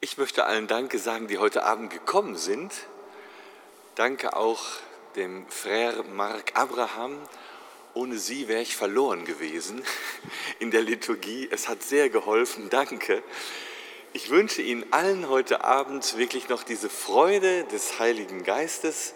Ich 0.00 0.18
möchte 0.18 0.44
allen 0.44 0.68
Danke 0.68 1.00
sagen, 1.00 1.26
die 1.26 1.38
heute 1.38 1.64
Abend 1.64 1.92
gekommen 1.92 2.36
sind. 2.36 2.72
Danke 3.96 4.36
auch 4.36 4.62
dem 5.16 5.48
Frère 5.48 6.04
Marc 6.04 6.54
Abraham. 6.54 7.18
Ohne 7.96 8.18
sie 8.18 8.46
wäre 8.46 8.60
ich 8.60 8.76
verloren 8.76 9.24
gewesen 9.24 9.82
in 10.58 10.70
der 10.70 10.82
Liturgie. 10.82 11.48
Es 11.50 11.66
hat 11.66 11.82
sehr 11.82 12.10
geholfen. 12.10 12.68
Danke. 12.68 13.22
Ich 14.12 14.28
wünsche 14.28 14.60
Ihnen 14.60 14.84
allen 14.90 15.30
heute 15.30 15.64
Abend 15.64 16.18
wirklich 16.18 16.50
noch 16.50 16.62
diese 16.62 16.90
Freude 16.90 17.64
des 17.64 17.98
Heiligen 17.98 18.44
Geistes 18.44 19.14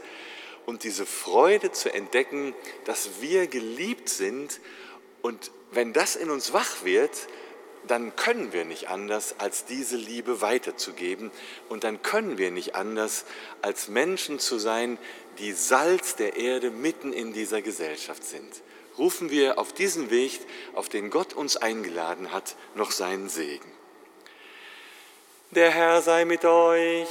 und 0.64 0.82
diese 0.82 1.04
Freude 1.04 1.72
zu 1.72 1.92
entdecken, 1.92 2.54
dass 2.86 3.20
wir 3.20 3.48
geliebt 3.48 4.08
sind. 4.08 4.60
Und 5.20 5.50
wenn 5.72 5.92
das 5.92 6.16
in 6.16 6.30
uns 6.30 6.54
wach 6.54 6.82
wird, 6.82 7.28
dann 7.86 8.16
können 8.16 8.54
wir 8.54 8.64
nicht 8.64 8.88
anders, 8.88 9.34
als 9.36 9.66
diese 9.66 9.96
Liebe 9.96 10.40
weiterzugeben. 10.40 11.30
Und 11.68 11.84
dann 11.84 12.00
können 12.00 12.38
wir 12.38 12.50
nicht 12.50 12.74
anders, 12.74 13.26
als 13.60 13.88
Menschen 13.88 14.38
zu 14.38 14.58
sein, 14.58 14.96
die 15.38 15.52
Salz 15.52 16.16
der 16.16 16.36
Erde 16.36 16.70
mitten 16.70 17.12
in 17.12 17.34
dieser 17.34 17.60
Gesellschaft 17.60 18.24
sind. 18.24 18.62
Rufen 19.00 19.30
wir 19.30 19.58
auf 19.58 19.72
diesen 19.72 20.10
Weg, 20.10 20.38
auf 20.74 20.88
den 20.88 21.10
Gott 21.10 21.32
uns 21.32 21.56
eingeladen 21.56 22.30
hat, 22.32 22.54
noch 22.76 22.92
seinen 22.92 23.28
Segen. 23.28 23.72
Der 25.50 25.70
Herr 25.70 26.00
sei 26.02 26.24
mit 26.24 26.44
euch. 26.44 27.08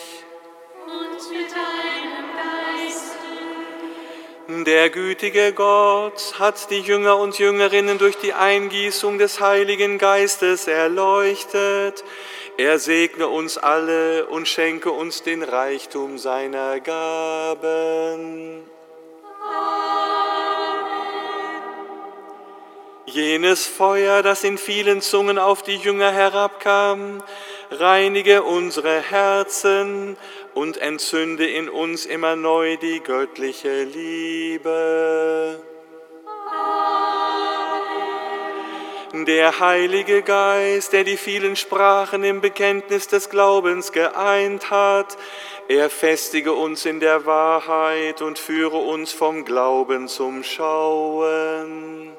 Und 0.86 1.32
mit 1.32 1.52
deinem 1.52 2.30
Geiste. 2.88 3.20
Der 4.66 4.90
gütige 4.90 5.52
Gott 5.52 6.40
hat 6.40 6.72
die 6.72 6.80
Jünger 6.80 7.18
und 7.18 7.38
Jüngerinnen 7.38 7.98
durch 7.98 8.16
die 8.18 8.34
Eingießung 8.34 9.18
des 9.18 9.42
Heiligen 9.42 9.98
Geistes 9.98 10.68
erleuchtet. 10.68 12.06
Er 12.58 12.80
segne 12.80 13.28
uns 13.28 13.58
alle 13.58 14.28
und 14.28 14.48
schenke 14.48 14.92
uns 14.92 15.24
den 15.24 15.44
Reichtum 15.44 16.18
seiner 16.18 16.80
Gaben. 16.80 18.64
Jenes 23.12 23.66
Feuer, 23.66 24.22
das 24.22 24.44
in 24.44 24.60
vielen 24.60 25.02
Zungen 25.02 25.40
auf 25.40 25.64
die 25.64 25.78
Jünger 25.78 26.12
herabkam, 26.12 27.24
reinige 27.72 28.44
unsere 28.44 29.02
Herzen 29.02 30.16
und 30.54 30.78
entzünde 30.78 31.48
in 31.48 31.70
uns 31.70 32.06
immer 32.06 32.36
neu 32.36 32.78
die 32.78 33.00
göttliche 33.00 33.84
Liebe. 33.84 35.60
Der 39.12 39.60
Heilige 39.60 40.22
Geist, 40.22 40.94
der 40.94 41.04
die 41.04 41.18
vielen 41.18 41.56
Sprachen 41.56 42.24
im 42.24 42.42
Bekenntnis 42.42 43.08
des 43.08 43.32
Glaubens 43.32 43.92
geeint 43.92 44.70
hat, 44.70 45.18
er 45.68 45.90
festige 45.90 46.54
uns 46.54 46.86
in 46.86 47.00
der 47.00 47.26
Wahrheit 47.26 48.22
und 48.22 48.38
führe 48.38 48.78
uns 48.78 49.12
vom 49.12 49.46
Glauben 49.46 50.08
zum 50.08 50.44
Schauen. 50.44 52.19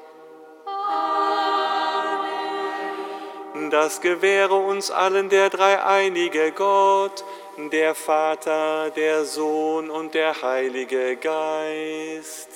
Das 3.71 4.01
gewähre 4.01 4.55
uns 4.55 4.91
allen 4.91 5.29
der 5.29 5.49
dreieinige 5.49 6.51
Gott, 6.51 7.23
der 7.71 7.95
Vater, 7.95 8.89
der 8.89 9.23
Sohn 9.23 9.89
und 9.89 10.13
der 10.13 10.41
Heilige 10.41 11.15
Geist. 11.15 12.49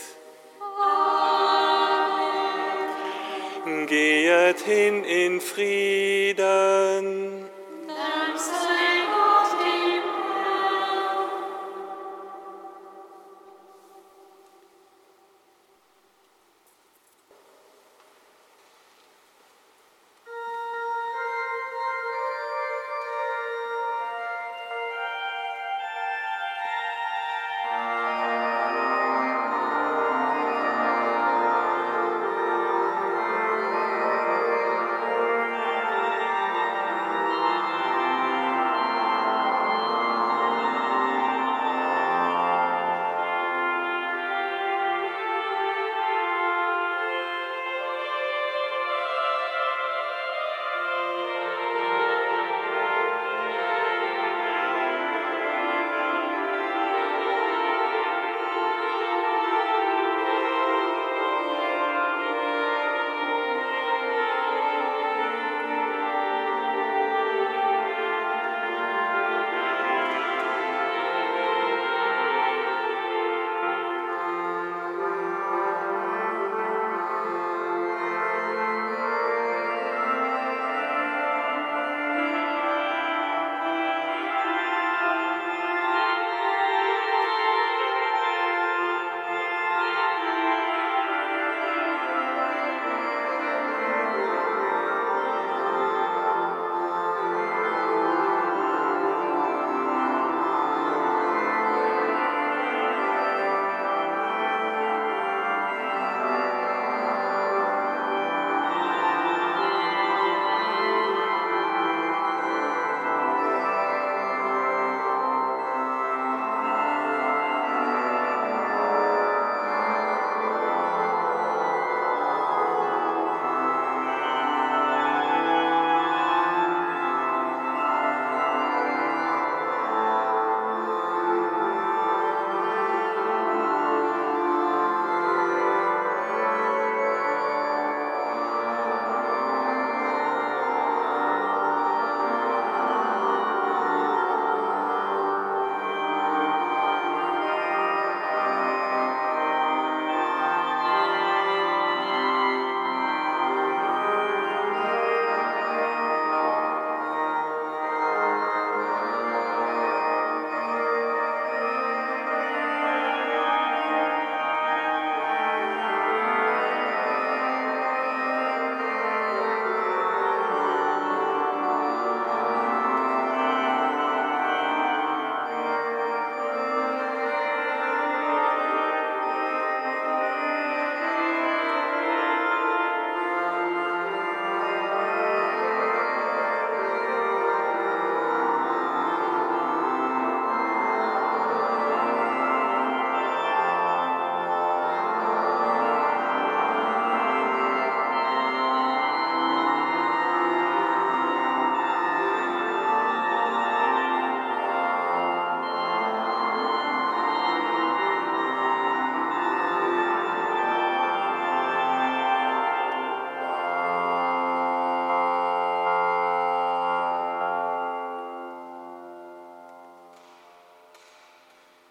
Gehet 3.87 4.59
hin 4.59 5.05
in 5.05 5.39
Frieden. 5.39 6.45